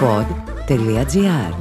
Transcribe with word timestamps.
pod.gr 0.00 1.54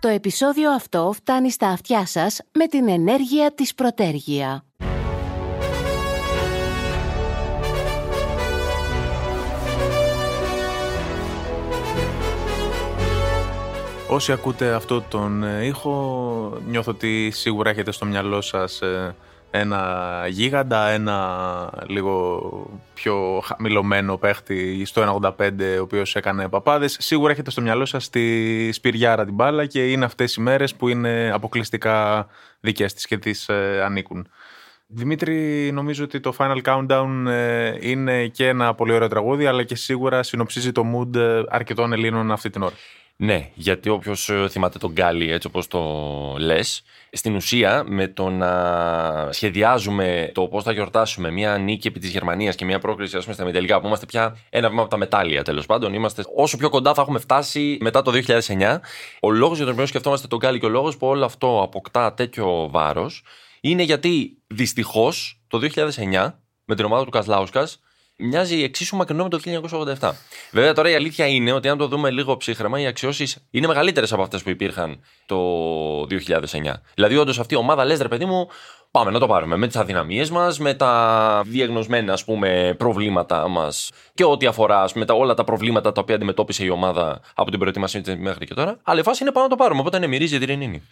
Το 0.00 0.08
επεισόδιο 0.08 0.70
αυτό 0.70 1.12
φτάνει 1.14 1.50
στα 1.50 1.68
αυτιά 1.68 2.06
σας 2.06 2.40
με 2.52 2.66
την 2.66 2.88
ενέργεια 2.88 3.52
της 3.54 3.74
Πρωτέργεια. 3.74 4.64
Όσοι 14.08 14.32
ακούτε 14.32 14.72
αυτό 14.72 15.02
τον 15.02 15.42
ε, 15.42 15.64
ήχο, 15.64 16.58
νιώθω 16.66 16.90
ότι 16.90 17.30
σίγουρα 17.30 17.70
έχετε 17.70 17.92
στο 17.92 18.06
μυαλό 18.06 18.40
σας 18.40 18.80
ε, 18.80 19.14
ένα 19.54 20.24
γίγαντα, 20.28 20.88
ένα 20.88 21.70
λίγο 21.86 22.40
πιο 22.94 23.42
χαμηλωμένο 23.44 24.16
παίχτη 24.16 24.84
στο 24.84 25.20
1,85 25.22 25.50
ο 25.78 25.82
οποίος 25.82 26.16
έκανε 26.16 26.48
παπάδες. 26.48 26.96
Σίγουρα 27.00 27.32
έχετε 27.32 27.50
στο 27.50 27.60
μυαλό 27.60 27.84
σας 27.84 28.10
τη 28.10 28.72
Σπυριάρα 28.72 29.24
την 29.24 29.34
μπάλα 29.34 29.66
και 29.66 29.90
είναι 29.90 30.04
αυτές 30.04 30.34
οι 30.34 30.40
μέρες 30.40 30.74
που 30.74 30.88
είναι 30.88 31.30
αποκλειστικά 31.34 32.26
δικές 32.60 32.94
της 32.94 33.06
και 33.06 33.18
τις 33.18 33.48
ε, 33.48 33.82
ανήκουν. 33.84 34.28
Δημήτρη, 34.86 35.70
νομίζω 35.72 36.04
ότι 36.04 36.20
το 36.20 36.34
Final 36.38 36.62
Countdown 36.62 37.08
είναι 37.80 38.26
και 38.26 38.48
ένα 38.48 38.74
πολύ 38.74 38.92
ωραίο 38.92 39.08
τραγούδι, 39.08 39.46
αλλά 39.46 39.62
και 39.62 39.74
σίγουρα 39.74 40.22
συνοψίζει 40.22 40.72
το 40.72 40.84
mood 40.94 41.44
αρκετών 41.48 41.92
Ελλήνων 41.92 42.32
αυτή 42.32 42.50
την 42.50 42.62
ώρα. 42.62 42.74
Ναι, 43.16 43.50
γιατί 43.54 43.88
όποιος 43.88 44.28
ε, 44.28 44.48
θυμάται 44.48 44.78
τον 44.78 44.92
Γκάλι, 44.92 45.32
έτσι 45.32 45.46
όπως 45.46 45.66
το 45.66 45.80
λες, 46.38 46.82
στην 47.14 47.34
ουσία 47.34 47.84
με 47.86 48.08
το 48.08 48.30
να 48.30 49.28
σχεδιάζουμε 49.32 50.30
το 50.34 50.46
πώς 50.46 50.64
θα 50.64 50.72
γιορτάσουμε 50.72 51.30
μια 51.30 51.58
νίκη 51.58 51.88
επί 51.88 52.00
της 52.00 52.10
Γερμανίας 52.10 52.54
και 52.54 52.64
μια 52.64 52.78
πρόκληση 52.78 53.16
ας 53.16 53.22
πούμε, 53.22 53.34
στα 53.34 53.44
μετελικά, 53.44 53.80
που 53.80 53.86
είμαστε 53.86 54.06
πια 54.06 54.36
ένα 54.50 54.68
βήμα 54.68 54.80
από 54.80 54.90
τα 54.90 54.96
μετάλλια 54.96 55.42
τέλος 55.42 55.66
πάντων, 55.66 55.94
είμαστε 55.94 56.22
όσο 56.36 56.56
πιο 56.56 56.68
κοντά 56.68 56.94
θα 56.94 57.02
έχουμε 57.02 57.18
φτάσει 57.18 57.78
μετά 57.80 58.02
το 58.02 58.10
2009. 58.10 58.80
Ο 59.20 59.30
λόγος 59.30 59.56
για 59.56 59.64
τον 59.64 59.74
οποίο 59.74 59.86
σκεφτόμαστε 59.86 60.26
τον 60.26 60.38
Γκάλι 60.38 60.58
και 60.58 60.66
ο 60.66 60.68
λόγος 60.68 60.96
που 60.96 61.06
όλο 61.06 61.24
αυτό 61.24 61.62
αποκτά 61.62 62.14
τέτοιο 62.14 62.68
βάρος 62.70 63.24
είναι 63.60 63.82
γιατί 63.82 64.42
δυστυχώς 64.46 65.42
το 65.46 65.58
2009 65.58 66.32
με 66.64 66.74
την 66.74 66.84
ομάδα 66.84 67.04
του 67.04 67.10
Κασλάουσκας 67.10 67.80
μοιάζει 68.22 68.62
εξίσου 68.62 68.96
μακρινό 68.96 69.22
με 69.22 69.28
το 69.28 69.40
1987. 70.00 70.10
Βέβαια, 70.50 70.72
τώρα 70.72 70.90
η 70.90 70.94
αλήθεια 70.94 71.26
είναι 71.26 71.52
ότι 71.52 71.68
αν 71.68 71.78
το 71.78 71.86
δούμε 71.86 72.10
λίγο 72.10 72.36
ψύχρεμα, 72.36 72.80
οι 72.80 72.86
αξιώσεις 72.86 73.38
είναι 73.50 73.66
μεγαλύτερες 73.66 74.12
από 74.12 74.22
αυτές 74.22 74.42
που 74.42 74.50
υπήρχαν 74.50 75.00
το 75.26 75.36
2009. 76.02 76.72
Δηλαδή, 76.94 77.16
όντως 77.16 77.38
αυτή 77.38 77.54
η 77.54 77.56
ομάδα 77.56 77.84
λες, 77.84 78.00
ρε 78.00 78.08
παιδί 78.08 78.24
μου, 78.24 78.48
πάμε 78.90 79.10
να 79.10 79.18
το 79.18 79.26
πάρουμε 79.26 79.56
με 79.56 79.66
τις 79.66 79.76
αδυναμίες 79.76 80.30
μας, 80.30 80.58
με 80.58 80.74
τα 80.74 81.42
διαγνωσμένα 81.46 82.12
ας 82.12 82.24
πούμε, 82.24 82.74
προβλήματά 82.78 83.48
μας 83.48 83.90
και 84.14 84.24
ό,τι 84.24 84.46
αφορά 84.46 84.88
με 84.94 85.04
τα, 85.04 85.14
όλα 85.14 85.34
τα 85.34 85.44
προβλήματα 85.44 85.92
τα 85.92 86.00
οποία 86.00 86.14
αντιμετώπισε 86.14 86.64
η 86.64 86.68
ομάδα 86.68 87.20
από 87.34 87.50
την 87.50 87.58
προετοιμασία 87.58 88.00
τη 88.00 88.16
μέχρι 88.16 88.46
και 88.46 88.54
τώρα. 88.54 88.78
Αλλά 88.82 89.00
η 89.00 89.02
φάση 89.02 89.22
είναι 89.22 89.32
πάνω 89.32 89.44
να 89.44 89.50
το 89.50 89.56
πάρουμε. 89.56 89.80
Οπότε 89.80 89.98
ναι, 89.98 90.06
μυρίζει 90.06 90.38
την 90.38 90.46
Ρενίνη. 90.46 90.82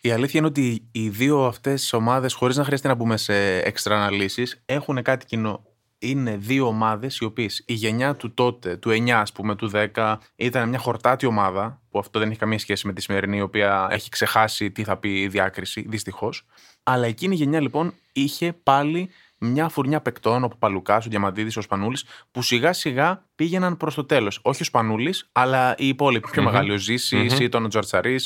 Η 0.00 0.10
αλήθεια 0.10 0.38
είναι 0.40 0.48
ότι 0.48 0.88
οι 0.92 1.08
δύο 1.08 1.44
αυτές 1.44 1.92
ομάδες, 1.92 2.34
χωρίς 2.34 2.56
να 2.56 2.64
χρειάζεται 2.64 2.88
να 2.88 2.94
μπούμε 2.94 3.16
σε 3.16 3.58
έξτρα 3.58 3.96
αναλύσει, 3.96 4.42
έχουν 4.66 5.02
κάτι 5.02 5.26
κοινό 5.26 5.69
είναι 6.02 6.36
δύο 6.36 6.66
ομάδες 6.66 7.16
οι 7.18 7.24
οποίες 7.24 7.62
η 7.66 7.72
γενιά 7.72 8.16
του 8.16 8.34
τότε, 8.34 8.76
του 8.76 8.90
9, 8.90 9.10
ας 9.10 9.32
πούμε, 9.32 9.56
του 9.56 9.70
10, 9.94 10.16
ήταν 10.36 10.68
μια 10.68 10.78
χορτάτη 10.78 11.26
ομάδα, 11.26 11.80
που 11.90 11.98
αυτό 11.98 12.18
δεν 12.18 12.30
έχει 12.30 12.38
καμία 12.38 12.58
σχέση 12.58 12.86
με 12.86 12.92
τη 12.92 13.02
σημερινή, 13.02 13.36
η 13.36 13.40
οποία 13.40 13.88
έχει 13.90 14.08
ξεχάσει 14.08 14.70
τι 14.70 14.84
θα 14.84 14.96
πει 14.96 15.20
η 15.20 15.28
διάκριση, 15.28 15.86
δυστυχώς. 15.88 16.46
Αλλά 16.82 17.06
εκείνη 17.06 17.34
η 17.34 17.36
γενιά 17.36 17.60
λοιπόν 17.60 17.94
είχε 18.12 18.52
πάλι 18.52 19.10
μια 19.38 19.68
φουρνιά 19.68 20.00
παικτών, 20.00 20.44
ο 20.44 20.48
Παπαλουκά, 20.48 20.96
ο 20.96 21.08
Διαμαντίδης, 21.08 21.56
ο 21.56 21.60
Σπανούλης, 21.60 22.04
που 22.30 22.42
σιγά 22.42 22.72
σιγά 22.72 23.24
πήγαιναν 23.34 23.76
προς 23.76 23.94
το 23.94 24.04
τέλος. 24.04 24.40
Όχι 24.42 24.62
ο 24.62 24.64
Σπανούλης, 24.64 25.28
αλλά 25.32 25.74
οι 25.78 25.88
υπόλοιποι 25.88 26.30
πιο 26.30 26.42
mm-hmm. 26.42 26.44
μεγάλοι. 26.44 26.72
Ο 26.72 26.76
ζηση 26.76 27.28
mm-hmm. 27.30 27.40
ήταν 27.40 27.64
ο 27.64 27.68
τζορτσαρη 27.68 28.16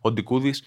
ο 0.00 0.12
Ντικούδης. 0.12 0.62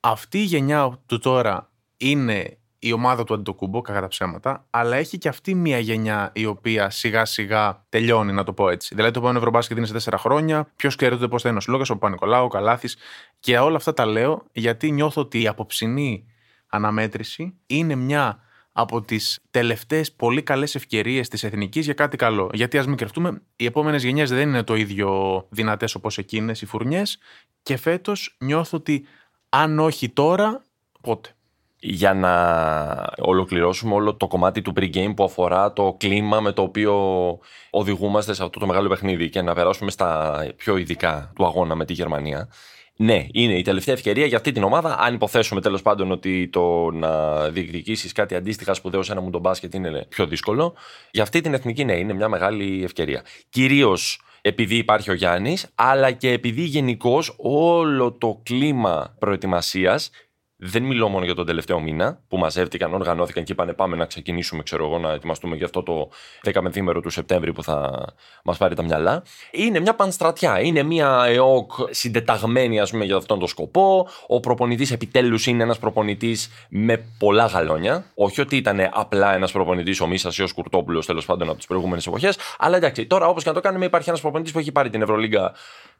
Αυτή 0.00 0.38
η 0.38 0.44
γενιά 0.44 1.00
του 1.06 1.18
τώρα 1.18 1.70
είναι 1.96 2.58
η 2.86 2.92
ομάδα 2.92 3.24
του 3.24 3.34
Αντιτοκούμπο, 3.34 3.80
κακά 3.80 4.00
τα 4.00 4.08
ψέματα, 4.08 4.66
αλλά 4.70 4.96
έχει 4.96 5.18
και 5.18 5.28
αυτή 5.28 5.54
μια 5.54 5.78
γενιά 5.78 6.30
η 6.34 6.46
οποία 6.46 6.90
σιγά 6.90 7.24
σιγά 7.24 7.84
τελειώνει, 7.88 8.32
να 8.32 8.44
το 8.44 8.52
πω 8.52 8.68
έτσι. 8.68 8.94
Δηλαδή 8.94 9.12
το 9.12 9.18
επόμενο 9.18 9.38
Ευρωμπάσκετ 9.38 9.76
είναι 9.76 9.86
σε 9.86 9.92
τέσσερα 9.92 10.18
χρόνια. 10.18 10.68
Ποιος 10.76 10.96
ξέρετε 10.96 11.28
πώς 11.28 11.42
θα 11.42 11.48
είναι 11.48 11.58
ο 11.58 11.60
Σλόγα, 11.60 11.84
ο 11.88 11.96
Πανικολάου, 11.96 12.44
ο 12.44 12.48
Καλάθης. 12.48 12.96
Και 13.40 13.58
όλα 13.58 13.76
αυτά 13.76 13.92
τα 13.92 14.06
λέω 14.06 14.42
γιατί 14.52 14.90
νιώθω 14.90 15.20
ότι 15.20 15.42
η 15.42 15.46
απόψινή 15.46 16.26
αναμέτρηση 16.68 17.58
είναι 17.66 17.94
μια 17.94 18.40
από 18.72 19.02
τις 19.02 19.38
τελευταίες 19.50 20.12
πολύ 20.12 20.42
καλές 20.42 20.74
ευκαιρίες 20.74 21.28
της 21.28 21.42
εθνικής 21.42 21.84
για 21.84 21.94
κάτι 21.94 22.16
καλό. 22.16 22.50
Γιατί 22.52 22.78
ας 22.78 22.86
μην 22.86 22.96
κρυφτούμε, 22.96 23.42
οι 23.56 23.64
επόμενες 23.64 24.04
γενιές 24.04 24.30
δεν 24.30 24.48
είναι 24.48 24.62
το 24.62 24.74
ίδιο 24.74 25.46
δυνατές 25.50 25.94
όπως 25.94 26.18
εκείνες 26.18 26.62
οι 26.62 26.66
φουρνιές. 26.66 27.18
Και 27.62 27.76
φέτος 27.76 28.36
νιώθω 28.38 28.76
ότι 28.76 29.06
αν 29.48 29.78
όχι 29.78 30.08
τώρα, 30.08 30.64
πότε 31.00 31.30
για 31.78 32.14
να 32.14 32.34
ολοκληρώσουμε 33.18 33.94
όλο 33.94 34.14
το 34.14 34.26
κομμάτι 34.26 34.62
του 34.62 34.72
pre-game 34.76 35.12
που 35.16 35.24
αφορά 35.24 35.72
το 35.72 35.96
κλίμα 35.98 36.40
με 36.40 36.52
το 36.52 36.62
οποίο 36.62 36.94
οδηγούμαστε 37.70 38.34
σε 38.34 38.42
αυτό 38.42 38.58
το 38.58 38.66
μεγάλο 38.66 38.88
παιχνίδι 38.88 39.28
και 39.28 39.42
να 39.42 39.54
περάσουμε 39.54 39.90
στα 39.90 40.38
πιο 40.56 40.76
ειδικά 40.76 41.32
του 41.34 41.44
αγώνα 41.44 41.74
με 41.74 41.84
τη 41.84 41.92
Γερμανία. 41.92 42.48
Ναι, 42.98 43.26
είναι 43.32 43.58
η 43.58 43.62
τελευταία 43.62 43.94
ευκαιρία 43.94 44.26
για 44.26 44.36
αυτή 44.36 44.52
την 44.52 44.62
ομάδα. 44.62 44.98
Αν 44.98 45.14
υποθέσουμε 45.14 45.60
τέλος 45.60 45.82
πάντων 45.82 46.10
ότι 46.10 46.48
το 46.48 46.90
να 46.90 47.40
διεκδικήσεις 47.48 48.12
κάτι 48.12 48.34
αντίστοιχα 48.34 48.74
σπουδαίο 48.74 49.02
σε 49.02 49.12
ένα 49.12 49.20
μου 49.20 49.30
τον 49.30 49.40
μπάσκετ 49.40 49.74
είναι 49.74 50.06
πιο 50.08 50.26
δύσκολο. 50.26 50.74
Για 51.10 51.22
αυτή 51.22 51.40
την 51.40 51.54
εθνική, 51.54 51.84
ναι, 51.84 51.92
είναι 51.92 52.12
μια 52.12 52.28
μεγάλη 52.28 52.84
ευκαιρία. 52.84 53.24
Κυρίως 53.48 54.20
επειδή 54.40 54.76
υπάρχει 54.76 55.10
ο 55.10 55.14
Γιάννης, 55.14 55.66
αλλά 55.74 56.10
και 56.10 56.30
επειδή 56.30 56.62
γενικώς 56.62 57.34
όλο 57.38 58.12
το 58.12 58.40
κλίμα 58.42 59.16
προετοιμασίας 59.18 60.10
δεν 60.56 60.82
μιλώ 60.82 61.08
μόνο 61.08 61.24
για 61.24 61.34
τον 61.34 61.46
τελευταίο 61.46 61.80
μήνα 61.80 62.20
που 62.28 62.38
μαζεύτηκαν, 62.38 62.94
οργανώθηκαν 62.94 63.44
και 63.44 63.52
είπαν 63.52 63.74
πάμε 63.76 63.96
να 63.96 64.06
ξεκινήσουμε, 64.06 64.62
ξέρω 64.62 64.84
εγώ, 64.84 64.98
να 64.98 65.12
ετοιμαστούμε 65.12 65.56
για 65.56 65.64
αυτό 65.64 65.82
το 65.82 66.10
15 66.44 66.80
μέρο 66.80 67.00
του 67.00 67.10
Σεπτέμβρη 67.10 67.52
που 67.52 67.62
θα 67.62 68.04
μας 68.44 68.56
πάρει 68.56 68.74
τα 68.74 68.82
μυαλά. 68.82 69.22
Είναι 69.50 69.80
μια 69.80 69.94
πανστρατιά. 69.94 70.60
Είναι 70.60 70.82
μια 70.82 71.24
ΕΟΚ 71.26 71.72
συντεταγμένη, 71.90 72.80
ας 72.80 72.90
πούμε, 72.90 73.04
για 73.04 73.16
αυτόν 73.16 73.38
τον 73.38 73.48
σκοπό. 73.48 74.08
Ο 74.26 74.40
προπονητής 74.40 74.90
επιτέλους 74.90 75.46
είναι 75.46 75.62
ένας 75.62 75.78
προπονητής 75.78 76.50
με 76.68 77.04
πολλά 77.18 77.46
γαλόνια. 77.46 78.04
Όχι 78.14 78.40
ότι 78.40 78.56
ήταν 78.56 78.88
απλά 78.92 79.34
ένας 79.34 79.52
προπονητής 79.52 80.00
ο 80.00 80.06
Μίσας 80.06 80.38
ή 80.38 80.42
ο 80.42 80.46
Σκουρτόπουλος 80.46 81.06
τέλος 81.06 81.24
πάντων 81.24 81.48
από 81.48 81.56
τις 81.56 81.66
προηγούμενες 81.66 82.06
εποχές. 82.06 82.38
Αλλά 82.58 82.76
εντάξει, 82.76 83.06
τώρα 83.06 83.26
όπως 83.26 83.42
και 83.42 83.48
να 83.48 83.54
το 83.54 83.60
κάνουμε, 83.60 83.84
υπάρχει 83.84 84.08
ένας 84.08 84.20
προπονητής 84.20 84.52
που 84.52 84.58
έχει 84.58 84.72
πάρει 84.72 84.90
την 84.90 85.02
Ευρωλίγκα 85.02 85.52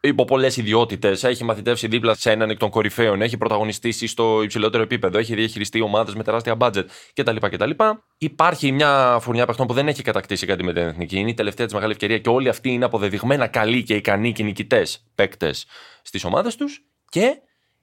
υπό 0.07 0.25
πολλές 0.25 0.57
ιδιότητες. 0.57 1.25
Έχει 1.25 1.45
μαθητεύσει 1.45 1.87
δίπλα 1.87 2.15
σε 2.15 2.31
έναν 2.31 2.51
εκ 2.51 2.59
των 2.59 2.71
κορυφαίων. 2.71 3.23
Έχει 3.23 3.37
πρωταγωνιστήσει 3.37 4.07
στο 4.07 4.43
υψηλότερο 4.43 4.83
επίπεδο. 4.83 5.19
Έχει 5.19 5.35
διαχειριστεί 5.35 5.81
ομάδες 5.81 6.15
με 6.15 6.23
τεράστια 6.23 6.57
budget 6.59 6.85
κτλ. 7.15 7.37
κτλ. 7.37 7.71
Υπάρχει 8.19 8.73
μια 8.73 9.19
φουρνιά 9.21 9.47
παιχτών 9.47 9.67
που 9.67 9.73
δεν 9.73 9.89
έχει 9.89 10.03
κατακτήσει 10.03 10.47
κάτι 10.47 10.65
με 10.65 10.73
την 10.73 10.83
εθνική. 10.83 11.19
Είναι 11.19 11.31
η 11.31 11.35
τελευταία 11.35 11.67
της 11.67 11.75
μεγάλη 11.75 11.93
ευκαιρία 11.93 12.19
και 12.19 12.29
όλοι 12.29 12.49
αυτοί 12.49 12.71
είναι 12.71 12.85
αποδεδειγμένα 12.85 13.47
καλοί 13.47 13.83
και 13.83 13.95
ικανοί 13.95 14.33
και 14.33 14.43
νικητέ 14.43 14.87
παίκτες 15.15 15.67
στις 16.03 16.25
ομάδες 16.25 16.57
τους. 16.57 16.85
Και 17.09 17.37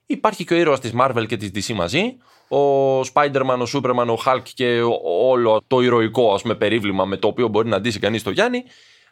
υπάρχει 0.05 0.45
και 0.45 0.53
ο 0.53 0.57
ήρωας 0.57 0.79
της 0.79 0.91
Marvel 0.99 1.25
και 1.27 1.37
της 1.37 1.51
DC 1.53 1.75
μαζί. 1.75 2.17
Ο 2.47 2.99
Spider-Man, 2.99 3.57
ο 3.59 3.65
Superman, 3.73 4.07
ο 4.07 4.21
Hulk 4.25 4.43
και 4.53 4.81
όλο 5.03 5.63
το 5.67 5.81
ηρωικό 5.81 6.33
ας 6.33 6.41
πούμε, 6.41 6.55
περίβλημα 6.55 7.05
με 7.05 7.17
το 7.17 7.27
οποίο 7.27 7.47
μπορεί 7.47 7.69
να 7.69 7.75
αντίσει 7.75 7.99
κανείς 7.99 8.23
το 8.23 8.29
Γιάννη, 8.29 8.63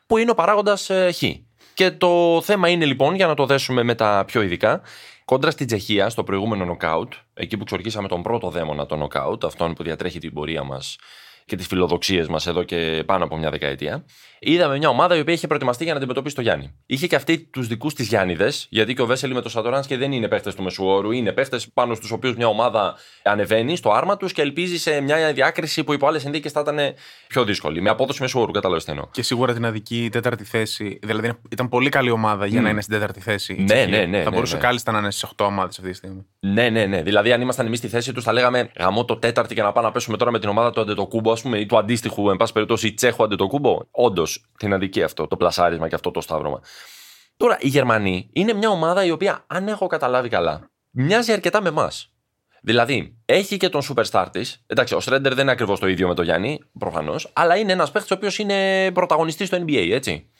που 0.07 0.17
είναι 0.17 0.31
ο 0.31 0.33
παράγοντας 0.33 0.89
ε, 0.89 1.11
Χ. 1.11 1.23
Και 1.81 1.92
το 1.92 2.42
θέμα 2.44 2.69
είναι 2.69 2.86
λοιπόν, 2.86 3.16
για 3.16 3.28
να 3.28 3.34
το 3.34 3.46
δέσουμε 3.46 3.84
με 3.84 3.96
τα 3.96 4.24
πιο 4.28 4.42
ειδικά, 4.42 4.81
κόντρα 5.25 5.52
στην 5.52 5.68
Τσεχία, 5.68 6.09
στο 6.09 6.24
προηγούμενο 6.24 6.66
νοκάουτ, 6.66 7.14
εκεί 7.34 7.58
που 7.58 7.64
ξορκίσαμε 7.64 8.08
τον 8.08 8.22
πρώτο 8.22 8.50
δαίμονα 8.50 8.86
το 8.86 8.96
νοκάουτ, 8.96 9.46
αυτόν 9.46 9.74
που 9.74 9.84
διατρέχει 9.84 10.20
την 10.20 10.34
πορεία 10.34 10.64
μας 10.64 10.97
και 11.51 11.57
τις 11.57 11.67
φιλοδοξίες 11.67 12.28
μας 12.28 12.47
εδώ 12.47 12.63
και 12.63 13.03
πάνω 13.06 13.23
από 13.23 13.38
μια 13.38 13.50
δεκαετία, 13.50 14.06
είδαμε 14.39 14.78
μια 14.78 14.89
ομάδα 14.89 15.16
η 15.16 15.19
οποία 15.19 15.34
είχε 15.34 15.47
προετοιμαστεί 15.47 15.84
για 15.84 15.93
να 15.93 15.99
αντιμετωπίσει 15.99 16.35
το 16.35 16.41
Γιάννη. 16.41 16.73
Είχε 16.85 17.08
και 17.08 17.16
αυτή 17.16 17.40
τους 17.40 17.67
δικούς 17.67 17.93
της 17.93 18.08
Γιάννηδες, 18.08 18.67
γιατί 18.70 18.93
και 18.93 19.02
ο 19.02 19.05
Βέσελη 19.05 19.34
με 19.34 19.41
το 19.41 19.49
Σατοράνσκι 19.49 19.96
δεν 19.96 20.11
είναι 20.11 20.28
παίχτες 20.28 20.55
του 20.55 20.64
Μεσουόρου, 20.64 21.11
είναι 21.11 21.31
παίχτες 21.31 21.67
πάνω 21.73 21.96
στους 21.96 22.11
οποίους 22.11 22.35
μια 22.35 22.47
ομάδα 22.47 22.96
ανεβαίνει 23.23 23.76
στο 23.76 23.91
άρμα 23.91 24.17
τους 24.17 24.34
και 24.34 24.41
ελπίζει 24.41 24.78
σε 24.78 25.02
μια 25.02 25.34
διάκριση 25.34 25.84
που 25.84 25.93
υπό 25.93 26.08
άλλες 26.08 26.22
συνθήκες 26.22 26.52
θα 26.52 26.59
ήταν 26.59 26.93
πιο 27.28 27.43
δύσκολη. 27.43 27.81
Με 27.81 27.90
απόδοση 27.90 28.22
Μεσουόρου, 28.22 28.52
κατάλαβες 28.52 28.85
τι 28.85 28.93
Και 29.11 29.22
σίγουρα 29.22 29.53
την 29.53 29.66
αδική 29.66 30.09
τέταρτη 30.11 30.43
θέση. 30.43 30.99
Δηλαδή 31.02 31.31
ήταν 31.49 31.70
πολύ 31.70 31.90
καλή 31.90 32.09
ομάδα 32.09 32.46
για 32.46 32.59
mm. 32.59 32.64
να 32.64 32.70
είναι 32.70 32.81
στην 32.81 32.93
τέταρτη 32.93 33.20
θέση. 33.20 33.53
Ναι, 33.53 33.85
ναι, 33.85 34.05
ναι. 34.05 34.17
Θα 34.17 34.29
ναι, 34.29 34.35
μπορούσε 34.35 34.55
ναι. 34.55 34.61
κάλλιστα 34.61 34.91
να 34.91 34.99
είναι 34.99 35.11
στις 35.11 35.29
8 35.37 35.46
ομάδες 35.46 35.78
αυτή 35.78 35.90
τη 35.90 35.97
στιγμή. 35.97 36.26
Ναι, 36.43 36.70
ναι, 36.70 36.85
ναι. 36.85 37.02
Δηλαδή 37.02 37.32
αν 37.32 37.41
ήμασταν 37.41 37.66
εμείς 37.66 37.78
στη 37.78 37.88
θέση 37.88 38.14
τους 38.14 38.23
θα 38.23 38.34
λέγαμε 38.34 38.72
γαμό 38.79 39.05
το 39.05 39.17
τέταρτη 39.17 39.55
και 39.55 39.61
να 39.61 39.72
πάμε 39.72 39.88
να 39.88 39.93
πέσουμε 39.93 40.17
τώρα 40.17 40.32
με 40.32 40.40
την 40.40 40.49
ομάδα 40.49 40.72
του 40.72 40.82
Αντετοκούμπο, 40.82 41.32
ας 41.32 41.41
πούμε, 41.41 41.58
ή 41.58 41.66
του 41.66 41.78
αντίστοιχου, 41.78 42.29
εν 42.29 42.38
πάση 42.38 42.53
περιπτώσει, 42.53 42.93
Τσέχου 42.93 43.23
Αντετοκούμπο. 43.23 43.79
Όντως 43.91 44.46
την 44.58 44.73
αδική 44.73 45.03
αυτό 45.03 45.28
το 45.28 45.38
πλασάρισμα 45.38 45.88
και 45.88 45.96
αυτό 45.96 46.11
το 46.11 46.22
σταύρωμα. 46.22 46.61
Τώρα, 47.38 47.58
οι 47.59 47.67
Γερμανοί 47.67 48.29
είναι 48.34 48.53
μια 48.53 48.70
ομάδα 48.70 49.05
η 49.05 49.11
οποία, 49.11 49.43
αν 49.47 49.67
έχω 49.67 49.88
καταλάβει 49.88 50.29
καλά, 50.29 50.70
μοιάζει 50.90 51.32
αρκετά 51.32 51.61
με 51.61 51.70
εμάς. 51.70 52.14
Δηλαδή, 52.61 53.17
έχει 53.26 53.58
και 53.58 53.70
τον 53.70 53.82
superstar 53.82 54.26
της. 54.32 54.64
Εντάξει, 54.67 54.96
ο 54.96 54.99
Σρέντερ 54.99 55.34
δεν 55.34 55.43
είναι 55.43 55.52
ακριβώς 55.52 55.79
το 55.79 55.88
ίδιο 55.88 56.08
με 56.08 56.16
τον 56.16 56.26
Γιάννη, 56.26 56.59
προφανώς, 56.79 57.29
αλλά 57.34 57.55
είναι 57.58 57.72
ένας 57.72 57.91
παίχτη 57.91 58.14
ο 58.14 58.16
οποίος 58.17 58.38
είναι 58.38 58.91
πρωταγωνιστής 58.91 59.47
στο 59.47 59.58
NBA, 59.58 59.90
έτσι. 59.91 60.30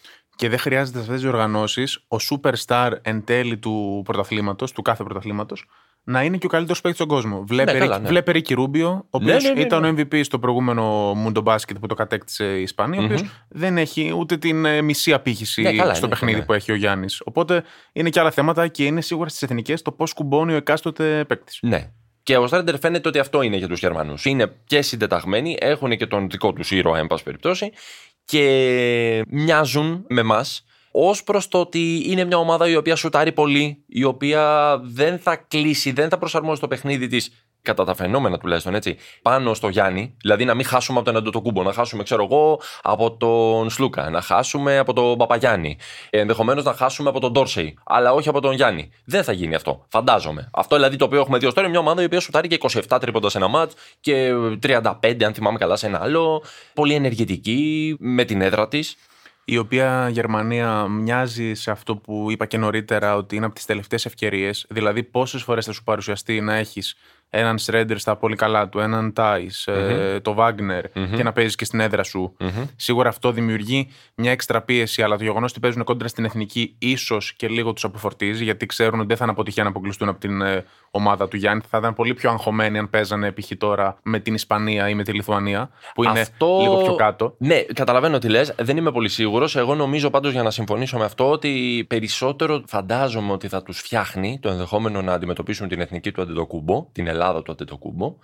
Και 0.41 0.49
δεν 0.49 0.59
χρειάζεται 0.59 0.97
σε 0.97 1.03
αυτές 1.03 1.21
τις 1.21 1.29
οργανώσεις 1.29 1.95
ο 2.07 2.15
superstar 2.29 2.91
εν 3.01 3.23
τέλει 3.23 3.57
του 3.57 4.01
πρωταθλήματος, 4.05 4.71
του 4.71 4.81
κάθε 4.81 5.03
πρωταθλήματος, 5.03 5.65
να 6.03 6.23
είναι 6.23 6.38
και 6.38 6.45
ο 6.45 6.49
καλύτερος 6.49 6.81
παίκτης 6.81 7.03
στον 7.03 7.15
κόσμο. 7.15 7.43
Βλέπει, 7.47 7.71
Ναι, 7.71 7.77
καλά, 7.77 7.99
ναι. 7.99 8.07
βλέπει 8.07 8.31
Ρίκη 8.31 8.53
Ρούμπιο, 8.53 8.89
ο 8.89 9.07
οποίος 9.09 9.43
Ναι, 9.43 9.49
ναι, 9.49 9.55
ναι, 9.55 9.61
ήταν 9.61 9.81
ναι. 9.81 9.88
ο 9.88 9.93
MVP 9.97 10.23
στο 10.23 10.39
προηγούμενο 10.39 11.11
Mundo 11.25 11.43
Basket 11.43 11.79
που 11.79 11.88
το 11.88 11.95
κατέκτησε 11.95 12.57
η 12.57 12.61
ισπανια 12.61 13.01
ο 13.01 13.03
οποίος 13.03 13.23
δεν 13.49 13.77
έχει 13.77 14.13
ούτε 14.17 14.38
την 14.38 14.65
ε, 14.65 14.81
μισή 14.81 15.13
απήχηση 15.13 15.61
Ναι, 15.61 15.73
καλά, 15.73 15.93
στο 15.93 16.05
ναι, 16.05 16.11
παιχνίδι 16.11 16.39
ναι. 16.39 16.45
που 16.45 16.53
έχει 16.53 16.71
ο 16.71 16.75
Γιάννης. 16.75 17.21
Οπότε 17.25 17.63
είναι 17.93 18.09
και 18.09 18.19
άλλα 18.19 18.31
θέματα 18.31 18.67
και 18.67 18.85
είναι 18.85 19.01
σίγουρα 19.01 19.29
στις 19.29 19.41
εθνικές 19.41 19.81
το 19.81 19.91
πώς 19.91 20.13
κουμπώνει 20.13 20.53
ο 20.53 20.55
εκάστοτε 20.55 21.25
παίκτης. 21.27 21.59
Ναι. 21.61 21.91
Και 22.23 22.38
ο 22.38 22.47
Στρέντερ 22.47 22.79
φαίνεται 22.79 23.07
ότι 23.07 23.19
αυτό 23.19 23.41
είναι 23.41 23.57
για 23.57 23.67
τους 23.67 23.79
Γερμανούς. 23.79 24.25
Είναι 24.25 24.55
και 24.65 24.81
συντεταγμένοι, 24.81 25.57
έχουν 25.59 25.97
και 25.97 26.05
τον 26.05 26.29
δικό 26.29 26.53
τους 26.53 26.71
ήρωα, 26.71 26.97
εν 26.99 27.07
πάση 27.07 27.23
περιπτώσει, 27.23 27.71
και 28.25 29.23
μοιάζουν 29.27 30.06
με 30.09 30.19
εμά 30.19 30.45
ως 30.91 31.23
προς 31.23 31.47
το 31.47 31.59
ότι 31.59 32.03
είναι 32.06 32.25
μια 32.25 32.38
ομάδα 32.38 32.69
η 32.69 32.75
οποία 32.75 32.95
σουτάρει 32.95 33.31
πολύ, 33.31 33.83
η 33.88 34.03
οποία 34.03 34.77
δεν 34.83 35.19
θα 35.19 35.35
κλείσει, 35.35 35.91
δεν 35.91 36.09
θα 36.09 36.18
προσαρμόσει 36.18 36.62
το 36.62 36.68
παιχνίδι 36.68 37.07
της 37.07 37.45
κατά 37.62 37.84
τα 37.84 37.96
φαινόμενα 37.96 38.38
τουλάχιστον 38.38 38.75
έτσι, 38.75 38.98
πάνω 39.22 39.54
στο 39.54 39.69
Γιάννη. 39.69 40.16
Δηλαδή 40.22 40.46
να 40.46 40.54
μην 40.54 40.66
χάσουμε 40.66 40.98
από 40.98 41.08
τον 41.08 41.18
Αντωτοκούμπο, 41.18 41.63
να 41.63 41.74
χάσουμε, 41.74 42.04
ξέρω 42.04 42.24
εγώ, 42.24 42.62
από 42.81 43.12
τον 43.12 43.69
Σλούκα, 43.69 44.10
να 44.10 44.22
χάσουμε 44.22 44.78
από 44.78 44.94
τον 44.94 45.18
Παπαγιάννη. 45.18 45.78
Ενδεχομένως 46.10 46.63
να 46.63 46.74
χάσουμε 46.74 47.10
από 47.10 47.19
τον 47.19 47.31
Ντόρσεϊ, 47.31 47.78
αλλά 47.84 48.13
όχι 48.13 48.30
από 48.30 48.42
τον 48.42 48.54
Γιάννη. 48.54 48.92
Δεν 49.06 49.24
θα 49.24 49.31
γίνει 49.31 49.56
αυτό. 49.56 49.86
Φαντάζομαι. 49.90 50.50
Αυτό 50.54 50.75
δηλαδή 50.75 50.96
το 50.96 51.06
οποίο 51.06 51.19
έχουμε 51.19 51.38
δει 51.38 51.46
ω 51.46 51.50
τώρα 51.50 51.62
είναι 51.62 51.69
μια 51.69 51.80
ομάδα 51.80 52.02
η 52.02 52.06
οποία 52.06 52.19
σουτάρει 52.19 52.48
και 52.48 52.58
27 52.90 52.98
τρίποντα 53.02 53.30
σε 53.30 53.38
ένα 53.38 53.48
μάτς 53.48 53.74
και 54.00 54.31
35, 54.63 55.24
αν 55.24 55.34
θυμάμαι 55.34 55.58
καλά, 55.58 55.75
σε 55.75 55.88
ένα 55.88 56.02
άλλο. 56.02 56.44
Πολύ 56.74 56.94
ενεργητική, 56.94 57.96
με 58.00 58.24
την 58.24 58.42
έδρα 58.42 58.68
της. 58.68 58.98
η 59.46 59.58
οποία 59.58 60.10
Γερμανία 60.10 60.88
μοιάζει 60.88 61.54
σε 61.54 61.72
αυτό 61.72 61.96
που 61.96 62.28
είπα 62.30 62.46
και 62.46 62.58
νωρίτερα 62.58 63.16
ότι 63.16 63.36
είναι 63.36 63.46
από 63.46 63.56
τις 63.56 63.66
τελευταίες 63.66 64.06
ευκαιρίες. 64.06 64.66
Δηλαδή 64.69 65.04
πόσες 65.04 65.44
φορές 65.44 65.66
θα 65.66 65.72
σου 65.72 65.84
παρουσιαστεί 65.84 66.42
να 66.42 66.56
έχεις 66.56 66.96
έναν 67.33 67.57
Σρέντερ 67.57 68.00
στα 68.00 68.16
πολύ 68.16 68.36
καλά 68.36 68.69
του, 68.69 68.80
έναν 68.80 69.13
Τάις, 69.13 69.68
ε, 69.68 70.19
το 70.22 70.33
Βάγνερ 70.33 70.92
και 71.16 71.24
να 71.24 71.31
παίζεις 71.31 71.56
και 71.56 71.66
στην 71.66 71.80
έδρα 71.80 72.04
σου. 72.04 72.36
Σίγουρα 72.75 73.10
αυτό 73.10 73.31
δημιουργεί 73.31 73.88
μια 74.16 74.31
έξτρα 74.31 74.62
πίεση, 74.62 75.01
αλλά 75.01 75.18
το 75.18 75.24
γεγονός 75.24 75.51
ότι 75.51 75.60
παίζουν 75.60 75.83
κόντρα 75.83 76.07
στην 76.07 76.25
εθνική 76.25 76.75
ίσως 76.80 77.33
και 77.33 77.48
λίγο 77.48 77.74
τους 77.74 77.83
αποφορτίζει, 77.83 78.44
γιατί 78.44 78.66
ξέρουν 78.66 79.00
ότι 79.00 79.07
δεν 79.07 79.18
θα 79.18 79.24
είναι 79.24 79.31
αποτυχία 79.33 79.63
να 79.63 79.69
αποκλειστούν 79.69 80.10
από 80.10 80.19
την 80.19 80.42
ε, 80.42 80.66
ομάδα 80.91 81.27
του 81.27 81.38
Γιάννη. 81.38 81.61
Θα 81.69 81.77
ήταν 81.77 81.93
πολύ 81.93 82.13
πιο 82.13 82.29
αγχωμένοι 82.29 82.77
αν 82.77 82.89
παίζανε 82.89 83.31
π.χ. 83.31 83.51
τώρα 83.57 83.97
με 84.03 84.19
την 84.19 84.33
Ισπανία 84.33 84.89
ή 84.89 84.93
με 84.93 85.03
τη 85.03 85.11
Λιθουανία, 85.13 85.69
που 85.93 86.03
είναι 86.03 86.19
Αυτό- 86.19 86.57
λίγο 86.61 86.77
πιο 86.77 86.95
κάτω. 86.95 87.35
Ναι, 87.38 87.61
καταλαβαίνω 87.61 88.17
τι 88.17 88.29
λες. 88.29 88.53
Δεν 88.59 88.77
είμαι 88.77 88.91
πολύ 88.91 89.09
σίγουρος. 89.09 89.55
Εγώ 89.55 89.75
νομίζω 89.75 90.09
πάντως 90.09 90.31
για 90.31 90.43
να 90.43 90.51
συμφωνήσω 90.51 90.97
με 90.97 91.05
αυτό 91.05 91.31
ότι 91.31 91.85
περισσότερο 91.89 92.63
φαντάζομαι 92.67 93.31
ότι 93.31 93.47
θα 93.47 93.63
τους 93.63 93.79
φτιάχνει 93.79 94.39
το 94.41 94.49
ενδεχόμενο 94.49 95.01
να 95.01 95.13
αντιμετωπίσουν 95.13 95.67
την 95.67 95.81
εθνική 95.81 96.11
του 96.11 96.21
Αντετοκούμπο, 96.21 96.88
την 96.91 97.07
Ελλάδα 97.07 97.41
του 97.41 97.51
Αντετοκούμπο. 97.51 98.15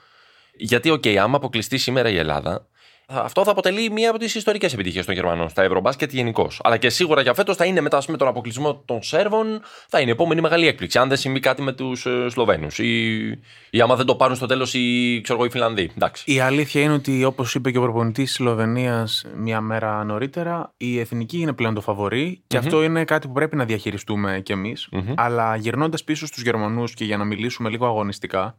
Γιατί, 0.59 0.89
οκ, 0.89 1.03
άμα 1.21 1.35
αποκλειστεί 1.37 1.77
σήμερα 1.77 2.09
η 2.09 2.17
Ελλάδα, 2.17 2.51
θα- 2.51 2.67
αυτό 3.09 3.43
θα 3.43 3.51
αποτελεί 3.51 3.91
μία 3.91 4.09
από 4.09 4.19
τις 4.19 4.35
ιστορικές 4.35 4.73
επιτυχίες 4.73 5.05
των 5.05 5.13
Γερμανών 5.13 5.49
στα 5.49 5.63
Ευρωμπάσκετ 5.63 6.11
γενικώς. 6.11 6.59
Αλλά 6.63 6.77
και 6.77 6.89
σίγουρα 6.89 7.21
για 7.21 7.33
φέτος 7.33 7.55
θα 7.55 7.65
είναι 7.65 7.81
μετά 7.81 8.01
με 8.07 8.17
τον 8.17 8.27
αποκλεισμό 8.27 8.81
των 8.85 9.03
Σέρβων, 9.03 9.61
θα 9.87 9.99
είναι 9.99 10.09
η 10.09 10.13
επόμενη 10.13 10.41
μεγάλη 10.41 10.67
έκπληξη. 10.67 10.97
Αν 10.97 11.07
δεν 11.07 11.17
συμβεί 11.17 11.39
κάτι 11.39 11.61
με 11.61 11.71
τους 11.71 12.07
Σλοβαίνους 12.27 12.79
ή, 12.79 13.17
ή 13.69 13.81
άμα 13.81 13.95
δεν 13.95 14.05
το 14.05 14.15
πάρουν 14.15 14.35
στο 14.35 14.45
τέλος 14.45 14.73
οι, 14.73 15.19
ξέρω 15.23 15.39
εγώ, 15.39 15.47
οι 15.47 15.51
Φινλανδοί. 15.51 15.91
Εντάξει. 15.95 16.31
Η 16.33 16.39
αλήθεια 16.39 16.81
είναι 16.81 16.93
ότι, 16.93 17.23
όπως 17.23 17.55
είπε 17.55 17.71
και 17.71 17.77
ο 17.77 17.81
προπονητής 17.81 18.25
της 18.25 18.33
Σλοβενίας 18.33 19.25
μία 19.35 19.61
μέρα 19.61 20.03
νωρίτερα, 20.03 20.73
η 20.77 20.99
εθνική 20.99 21.37
είναι 21.37 21.53
πλέον 21.53 21.73
το 21.73 21.81
φαβορή 21.81 22.41
και 22.47 22.57
αυτό 22.57 22.83
είναι 22.83 23.03
κάτι 23.03 23.27
που 23.27 23.33
πρέπει 23.33 23.55
να 23.55 23.65
διαχειριστούμε 23.65 24.41
κι 24.43 24.51
εμείς. 24.51 24.75
Αλλά 25.15 25.55
γυρνώντας 25.55 26.03
πίσω 26.03 26.25
στους 26.25 26.43
Γερμανούς 26.43 26.93
και 26.93 27.05
για 27.05 27.17
να 27.17 27.23
μιλήσουμε 27.23 27.69
λίγο 27.69 27.85
αγωνιστικά, 27.85 28.57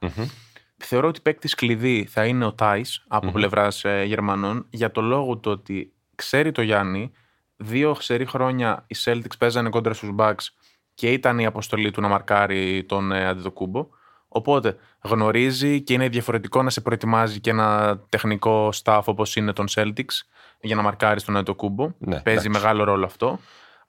θεωρώ 0.79 1.09
ότι 1.09 1.21
παίκτης 1.21 1.55
κλειδί 1.55 2.09
θα 2.11 2.27
είναι 2.27 2.45
ο 2.45 2.53
Τάις 2.53 3.05
από 3.09 3.31
πλευράς 3.31 3.85
Γερμανών 4.05 4.67
για 4.71 4.91
το 4.91 5.01
λόγο 5.01 5.37
του 5.37 5.51
ότι 5.51 5.93
ξέρει 6.15 6.53
το 6.53 6.63
Γιάννη. 6.63 7.13
Δύο 7.57 7.93
ξερά 7.93 8.27
χρόνια 8.27 8.85
οι 8.87 8.97
Celtics 9.05 9.39
παίζανε 9.39 9.69
κόντρα 9.69 9.93
στους 9.95 10.11
Bucks 10.19 10.47
και 10.95 11.13
ήταν 11.13 11.39
η 11.39 11.47
αποστολή 11.47 11.91
του 11.91 12.01
να 12.01 12.09
μαρκάρει 12.09 12.85
τον 12.85 13.13
ε, 13.13 13.27
Αντετοκούνμπο. 13.27 13.87
Οπότε 14.29 14.77
γνωρίζει 15.01 15.81
και 15.83 15.93
είναι 15.93 16.09
διαφορετικό 16.09 16.63
να 16.63 16.71
σε 16.71 16.81
προετοιμάζει 16.81 17.41
και 17.41 17.51
ένα 17.51 17.99
τεχνικό 18.09 18.73
staff 18.83 19.03
όπως 19.05 19.37
είναι 19.37 19.53
τον 19.53 19.67
Celtics 19.71 20.21
για 20.61 20.77
να 20.77 20.83
μαρκάρεις 20.83 21.25
τον 21.25 21.37
Αντετοκούνμπο. 21.37 21.85
Ναι, 21.85 22.21
Παίζει 22.21 22.47
εντάξει. 22.47 22.49
μεγάλο 22.49 22.85
ρόλο 22.85 23.05
αυτό. 23.05 23.39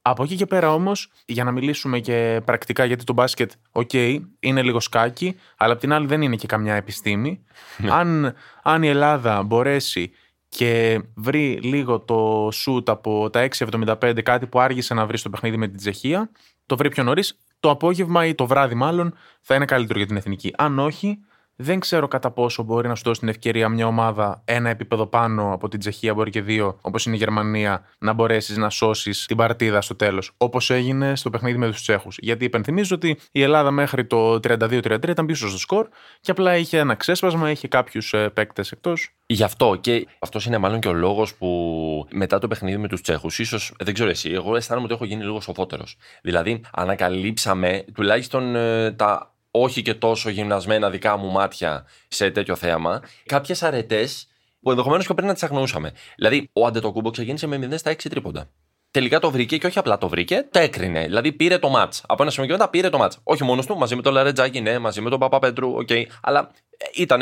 Από 0.02 0.24
εκεί 0.24 0.36
και 0.36 0.46
πέρα 0.46 0.74
όμως, 0.74 1.12
για 1.26 1.44
να 1.44 1.52
μιλήσουμε 1.52 2.00
και 2.00 2.42
πρακτικά, 2.46 2.86
γιατί 2.86 3.04
το 3.04 3.14
μπάσκετ, 3.14 3.52
οκ, 3.72 3.94
είναι 4.40 4.62
λίγο 4.62 4.80
σκάκι, 4.80 5.36
αλλά 5.58 5.74
απ' 5.74 5.80
την 5.80 5.94
άλλη 5.94 6.08
δεν 6.08 6.22
είναι 6.22 6.36
και 6.36 6.48
καμιά 6.48 6.76
επιστήμη. 6.76 7.44
αν, 7.90 8.36
αν 8.64 8.84
η 8.84 8.88
Ελλάδα 8.88 9.44
μπορέσει 9.44 10.12
και 10.50 11.02
βρει 11.16 11.60
λίγο 11.64 12.00
το 12.00 12.50
σουτ 12.52 12.90
από 12.90 13.30
τα 13.30 13.48
6,75, 13.58 14.22
κάτι 14.24 14.48
που 14.48 14.60
άργησε 14.60 14.94
να 14.94 15.06
βρει 15.06 15.18
στο 15.18 15.30
παιχνίδι 15.30 15.58
με 15.58 15.68
την 15.68 15.78
Τσεχία, 15.78 16.30
το 16.66 16.78
βρει 16.78 16.90
πιο 16.90 17.04
νωρίς, 17.04 17.38
το 17.60 17.70
απόγευμα 17.70 18.26
ή 18.26 18.36
το 18.36 18.48
βράδυ 18.48 18.76
μάλλον 18.76 19.14
θα 19.42 19.56
είναι 19.56 19.66
καλύτερο 19.66 19.98
για 20.00 20.08
την 20.08 20.18
εθνική. 20.18 20.54
Αν 20.58 20.80
όχι, 20.80 21.20
δεν 21.62 21.80
ξέρω 21.80 22.08
κατά 22.08 22.32
πόσο 22.32 22.64
μπορεί 22.64 22.88
να 22.88 22.96
σου 22.96 23.04
δώσει 23.04 23.20
την 23.20 23.30
ευκαιρία 23.30 23.70
μια 23.70 23.88
ομάδα 23.88 24.42
ένα 24.46 24.70
επίπεδο 24.70 25.08
πάνω 25.08 25.54
από 25.54 25.68
την 25.68 25.80
Τσεχία, 25.80 26.14
μπορεί 26.14 26.30
και 26.30 26.42
δύο, 26.42 26.78
όπως 26.82 27.06
είναι 27.06 27.16
η 27.16 27.18
Γερμανία, 27.18 27.86
να 28.00 28.14
μπορέσεις 28.14 28.58
να 28.58 28.70
σώσεις 28.70 29.26
την 29.26 29.38
παρτίδα 29.38 29.82
στο 29.82 29.96
τέλος. 29.96 30.32
Όπως 30.38 30.70
έγινε 30.70 31.16
στο 31.16 31.30
παιχνίδι 31.30 31.58
με 31.58 31.68
τους 31.68 31.82
Τσέχους. 31.82 32.18
Γιατί 32.22 32.46
υπενθυμίζω 32.46 32.96
ότι 32.96 33.20
η 33.32 33.42
Ελλάδα 33.42 33.72
μέχρι 33.72 34.06
το 34.06 34.34
32-33 34.34 35.08
ήταν 35.10 35.26
πίσω 35.26 35.50
στο 35.50 35.58
σκορ 35.58 35.88
και 36.22 36.32
απλά 36.32 36.58
είχε 36.58 36.78
ένα 36.78 36.96
ξέσπασμα, 36.96 37.52
είχε 37.52 37.68
κάποιους 37.68 38.14
παίκτες 38.34 38.72
εκτός. 38.72 39.14
Γι' 39.26 39.44
αυτό 39.44 39.78
και 39.82 40.08
αυτός 40.20 40.46
είναι 40.46 40.58
μάλλον 40.58 40.80
και 40.80 40.88
ο 40.88 40.94
λόγος 40.94 41.36
που 41.36 42.08
μετά 42.12 42.40
το 42.40 42.48
παιχνίδι 42.48 42.78
με 42.78 42.88
τους 42.88 43.02
Τσέχους, 43.02 43.40
ίσως 43.40 43.74
δεν 43.80 43.94
ξέρω 43.94 44.10
εσύ, 44.10 44.32
εγώ 44.32 44.56
αισθάνομαι 44.56 44.86
ότι 44.86 44.94
έχω 44.94 45.06
γίνει 45.06 45.24
λίγο 45.24 45.42
σοφότερος. 45.42 45.98
Δηλαδή, 46.22 46.62
ανακαλύψαμε 46.72 47.86
τουλάχιστον 47.94 48.56
ε, 48.56 48.92
τα 48.92 49.34
όχι 49.52 49.82
και 49.82 49.94
τόσο 49.94 50.30
γυμνασμένα 50.30 50.90
δικά 50.90 51.18
μου 51.18 51.32
μάτια 51.32 51.86
σε 52.08 52.32
τέτοιο 52.32 52.56
θέαμα, 52.56 53.02
κάποιες 53.26 53.64
αρετές 53.64 54.28
που 54.62 54.70
ενδεχομένως 54.70 55.08
και 55.08 55.14
πριν 55.14 55.28
να 55.28 55.34
τις 55.34 55.44
αγνοούσαμε. 55.44 55.94
Δηλαδή, 56.16 56.50
ο 56.54 56.66
Αντετοκούμπο 56.66 57.10
ξεκίνησε 57.10 57.48
με 57.48 57.68
0 57.72 57.78
στα 57.78 57.92
6 57.92 58.10
τρίποντα. 58.10 58.50
Τελικά 58.92 59.20
το 59.20 59.32
βρήκε 59.32 59.58
και 59.58 59.68
όχι 59.68 59.80
απλά 59.80 59.98
το 59.98 60.08
βρήκε, 60.08 60.48
το 60.52 60.60
έκρινε. 60.60 61.04
Δηλαδή 61.04 61.32
πήρε 61.32 61.58
το 61.58 61.70
ματς. 61.70 62.04
Από 62.08 62.22
ένα 62.22 62.32
σημείο 62.32 62.48
και 62.48 62.54
μετά 62.54 62.70
πήρε 62.70 62.90
το 62.90 62.98
ματς. 62.98 63.20
Όχι 63.24 63.44
μόνος 63.44 63.66
του, 63.66 63.78
μαζί 63.78 63.96
με 63.96 64.02
τον 64.02 64.14
Λαρεντζάκη, 64.14 64.62
ναι, 64.62 64.80
μαζί 64.80 65.02
με 65.02 65.10
τον 65.10 65.20
Παπαπέτρου, 65.20 65.74
οκ. 65.74 65.90
αλλά 66.22 66.52
ήταν 66.94 67.22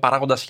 παράγοντας 0.00 0.44
χ 0.44 0.48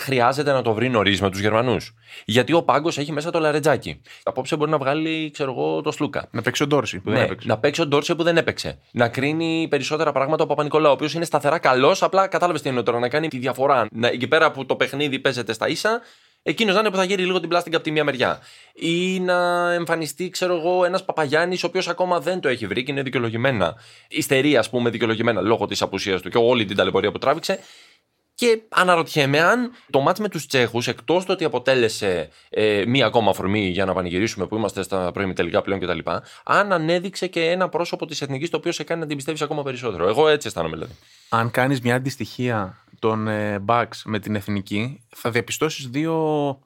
χρειάζεται 0.00 0.52
να 0.52 0.62
το 0.62 0.72
βρει 0.72 0.88
νωρίς 0.88 1.20
με 1.20 1.30
τους 1.30 1.40
Γερμανούς. 1.40 1.94
Γιατί 2.24 2.52
ο 2.52 2.62
πάγκος 2.62 2.98
έχει 2.98 3.12
μέσα 3.12 3.30
το 3.30 3.38
Λαρεντζάκη. 3.38 4.00
Απόψε 4.22 4.56
μπορεί 4.56 4.70
να 4.70 4.78
βγάλει, 4.78 5.30
ξέρω 5.30 5.50
εγώ, 5.50 5.80
το 5.80 5.90
Σλούκα. 5.92 6.28
Να 6.30 6.42
παίξει 6.42 6.62
ο 6.62 6.66
Ντόρση 6.66 7.00
που 7.00 7.10
Ναι, 7.10 7.16
δεν 7.16 7.24
έπαιξε. 7.24 7.48
να 7.48 7.58
παίξει 7.58 7.80
ο 7.80 7.86
Ντόρσεϊ 7.86 8.14
που 8.14 8.22
δεν 8.22 8.36
έπαιξε. 8.36 8.78
Να 8.92 9.08
κρίνει 9.08 9.66
περισσότερα 9.70 10.12
πράγματα 10.12 10.44
ο 10.44 10.46
Παπανικολάου, 10.46 10.90
ο 10.90 10.94
οποίος 10.94 11.14
είναι 11.14 11.24
σταθερά 11.24 11.58
καλός. 11.58 12.02
Απλά 12.02 12.26
κατάλαβες 12.26 12.62
τι 12.62 12.68
εννοώ 12.68 12.82
τώρα, 12.82 12.98
να 12.98 13.08
κάνει 13.08 13.28
τη 13.28 13.38
διαφορά. 13.38 13.86
Να, 13.90 14.08
εκεί 14.08 14.26
πέρα 14.28 14.50
που 14.50 14.66
το 14.66 14.76
παιχνίδι 14.76 15.18
παίζεται 15.18 15.52
στα 15.52 15.68
ίσα, 15.68 16.00
εκείνος 16.42 16.74
να 16.74 16.80
είναι 16.80 16.90
που 16.90 16.96
θα 16.96 17.04
γύρει 17.04 17.24
λίγο 17.24 17.40
την 17.40 17.48
πλάστικα 17.48 17.76
από 17.76 17.84
τη 17.84 17.90
μία 17.90 18.04
μεριά. 18.04 18.40
Ή 18.74 19.20
να 19.20 19.72
εμφανιστεί, 19.72 20.30
ξέρω 20.30 20.56
εγώ, 20.56 20.84
ένας 20.84 21.04
Παπαγιάννης, 21.04 21.64
ο 21.64 21.66
οποίος 21.66 21.88
ακόμα 21.88 22.20
δεν 22.20 22.40
το 22.40 22.48
έχει 22.48 22.66
βρει 22.66 22.82
και 22.82 22.92
είναι 22.92 23.02
δικαιολογημένα. 23.02 23.74
Ιστερεί, 24.08 24.56
ας 24.56 24.70
πούμε, 24.70 24.90
δικαιολογημένα 24.90 25.40
λόγω 25.40 25.66
της 25.66 25.82
απουσίας 25.82 26.20
του 26.22 26.30
και 26.30 26.38
όλη 26.38 26.64
την 26.64 26.76
ταλαιπωρία 26.76 27.12
που 27.12 27.18
τράβηξε. 27.18 27.58
Και 28.36 28.62
αναρωτιέμαι 28.68 29.40
αν 29.40 29.70
το 29.90 30.00
μάτς 30.00 30.20
με 30.20 30.28
τους 30.28 30.46
Τσέχους, 30.46 30.88
εκτός 30.88 31.24
το 31.24 31.32
ότι 31.32 31.44
αποτέλεσε 31.44 32.28
ε, 32.48 32.84
μία 32.86 33.06
ακόμα 33.06 33.30
αφορμή 33.30 33.66
για 33.68 33.84
να 33.84 33.94
πανηγυρίσουμε 33.94 34.46
που 34.46 34.56
είμαστε 34.56 34.82
στα 34.82 35.10
πρώιμη 35.12 35.32
τελικά 35.32 35.62
πλέον 35.62 35.80
κτλ., 35.80 35.98
αν 36.44 36.72
ανέδειξε 36.72 37.26
και 37.26 37.50
ένα 37.50 37.68
πρόσωπο 37.68 38.06
της 38.06 38.22
εθνικής 38.22 38.50
το 38.50 38.56
οποίο 38.56 38.72
σε 38.72 38.84
κάνει 38.84 39.00
να 39.00 39.06
την 39.06 39.16
πιστεύεις 39.16 39.42
ακόμα 39.42 39.62
περισσότερο. 39.62 40.08
Εγώ 40.08 40.28
έτσι 40.28 40.46
αισθάνομαι 40.46 40.74
δηλαδή. 40.74 40.92
Αν 41.28 41.50
κάνεις 41.50 41.80
μια 41.80 41.94
αντιστοιχεία 41.94 42.84
των 42.98 43.28
ε, 43.28 43.64
Bucks 43.66 44.02
με 44.04 44.18
την 44.18 44.34
εθνική, 44.34 45.06
θα 45.08 45.30
διαπιστώσεις 45.30 45.88
δύο 45.88 46.14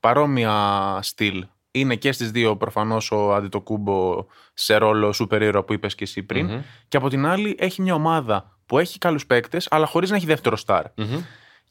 παρόμοια 0.01 0.99
στυλ. 1.03 1.47
Είναι 1.71 1.95
και 1.95 2.13
στις 2.13 2.31
δύο 2.31 2.57
προφανώς 2.57 3.11
ο 3.11 3.35
Αντιτοκούμπο 3.35 4.27
σε 4.55 4.77
ρόλο 4.77 5.13
σούπερ 5.13 5.43
ήρωα 5.43 5.65
που 5.65 5.73
είπες 5.73 5.95
και 5.95 6.05
εσύ 6.05 6.23
πριν. 6.23 6.47
Μμμ. 6.47 6.61
Και 6.89 6.97
από 6.97 7.09
την 7.09 7.27
άλλη 7.27 7.57
έχει 7.59 7.83
μια 7.83 7.95
ομάδα 7.95 8.59
που 8.67 8.79
έχει 8.79 8.99
καλούς 8.99 9.27
παίκτες, 9.27 9.67
αλλά 9.71 9.87
χωρίς 9.87 10.11
να 10.11 10.17
έχει 10.17 10.27
δεύτερο 10.27 10.57
στάρ. 10.57 10.85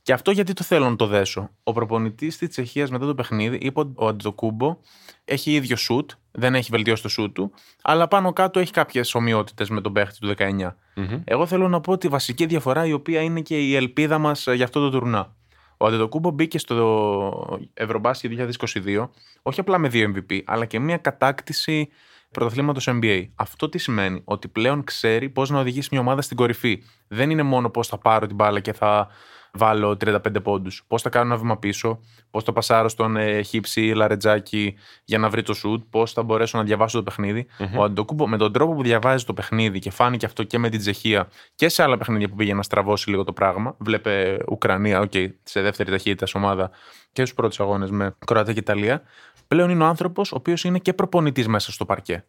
Και 0.09 0.15
αυτό 0.15 0.31
γιατί 0.31 0.53
το 0.53 0.63
θέλω 0.63 0.89
να 0.89 0.95
το 0.95 1.07
δέσω. 1.07 1.49
Ο 1.63 1.71
προπονητής 1.71 2.37
της 2.37 2.49
Τσεχίας 2.49 2.89
μετά 2.89 3.05
το 3.05 3.15
παιχνίδι 3.15 3.57
είπε 3.61 3.79
ότι 3.79 3.91
ο 3.95 4.07
Αντιτοκούμπο 4.07 4.77
έχει 5.25 5.53
ίδιο 5.53 5.75
σουτ, 5.75 6.11
δεν 6.31 6.55
έχει 6.55 6.69
βελτιώσει 6.71 7.01
το 7.01 7.09
σουτ 7.09 7.33
του, 7.33 7.51
αλλά 7.81 8.07
πάνω 8.07 8.33
κάτω 8.33 8.59
έχει 8.59 8.71
κάποιες 8.71 9.15
ομοιότητες 9.15 9.69
με 9.69 9.81
τον 9.81 9.93
παίχτη 9.93 10.19
του 10.19 10.33
19. 10.37 10.75
Μμμ. 10.95 11.21
Εγώ 11.23 11.45
θέλω 11.45 11.67
να 11.67 11.81
πω 11.81 11.97
τη 11.97 12.07
βασική 12.07 12.45
διαφορά 12.45 12.85
η 12.85 12.93
οποία 12.93 13.21
είναι 13.21 13.41
και 13.41 13.57
η 13.57 13.75
ελπίδα 13.75 14.17
μας 14.17 14.47
για 14.53 14.63
αυτό 14.63 14.79
το 14.79 14.89
τουρνά. 14.89 15.35
Ο 15.77 15.85
Αντετοκούμπο 15.85 16.29
μπήκε 16.29 16.59
στο 16.59 17.59
Ευρωμπάσκετ 17.73 18.31
2022 18.75 19.09
όχι 19.41 19.59
απλά 19.59 19.77
με 19.77 19.87
δύο 19.87 20.13
MVP, 20.15 20.41
αλλά 20.45 20.65
και 20.65 20.79
μια 20.79 20.97
κατάκτηση 20.97 21.89
πρωταθλήματος 22.31 22.87
NBA. 22.89 23.27
Αυτό 23.35 23.69
τι 23.69 23.77
σημαίνει, 23.77 24.21
ότι 24.23 24.47
πλέον 24.47 24.83
ξέρει 24.83 25.29
πώς 25.29 25.49
να 25.49 25.59
οδηγήσει 25.59 25.89
μια 25.91 26.01
ομάδα 26.01 26.21
στην 26.21 26.37
κορυφή. 26.37 26.83
Δεν 27.07 27.29
είναι 27.29 27.43
μόνο 27.43 27.69
πώς 27.69 27.87
θα 27.87 27.97
πάρω 27.97 28.27
την 28.27 28.35
μπάλα 28.35 28.59
και 28.59 28.73
θα 28.73 29.07
βάλω 29.53 29.97
35 30.05 30.19
πόντους. 30.43 30.83
Πώς 30.87 31.01
θα 31.01 31.09
κάνω 31.09 31.25
ένα 31.25 31.37
βήμα 31.37 31.57
πίσω, 31.57 31.99
πώς 32.31 32.43
θα 32.43 32.53
πασάρω 32.53 32.89
στον 32.89 33.17
ε, 33.17 33.41
Χίψη 33.41 33.85
ή 33.85 33.93
Λαρετζάκη 33.93 34.75
για 35.05 35.17
να 35.17 35.29
βρει 35.29 35.41
το 35.41 35.53
σουτ, 35.53 35.83
πώς 35.89 36.13
θα 36.13 36.23
μπορέσω 36.23 36.57
να 36.57 36.63
διαβάσω 36.63 36.97
το 36.97 37.03
παιχνίδι. 37.03 37.47
Mm-hmm. 37.59 37.77
Ο 37.77 37.83
Αντοκούμπο 37.83 38.27
με 38.27 38.37
τον 38.37 38.53
τρόπο 38.53 38.73
που 38.73 38.83
διαβάζει 38.83 39.25
το 39.25 39.33
παιχνίδι 39.33 39.79
και 39.79 39.91
φάνηκε 39.91 40.25
αυτό 40.25 40.43
και 40.43 40.57
με 40.57 40.69
την 40.69 40.79
Τσεχία 40.79 41.27
και 41.55 41.69
σε 41.69 41.83
άλλα 41.83 41.97
παιχνίδια 41.97 42.29
που 42.29 42.35
πήγε 42.35 42.53
να 42.53 42.63
στραβώσει 42.63 43.09
λίγο 43.09 43.23
το 43.23 43.33
πράγμα. 43.33 43.75
Βλέπε 43.77 44.37
Ουκρανία, 44.49 44.99
ok, 44.99 45.11
okay, 45.13 45.27
σε 45.43 45.61
δεύτερη 45.61 45.91
ταχύτητα 45.91 46.27
ομάδα 46.33 46.69
και 47.11 47.21
στους 47.21 47.33
πρώτους 47.33 47.59
αγώνες 47.59 47.91
με 47.91 48.15
Κροατία 48.25 48.53
και 48.53 48.59
Ιταλία. 48.59 49.01
Πλέον 49.47 49.69
είναι 49.69 49.83
ο 49.83 49.87
άνθρωπος 49.87 50.31
ο 50.31 50.35
οποίος 50.35 50.63
είναι 50.63 50.79
και 50.79 50.93
προπονητής 50.93 51.47
μέσα 51.47 51.71
στο 51.71 51.85
παρκέ 51.85 52.23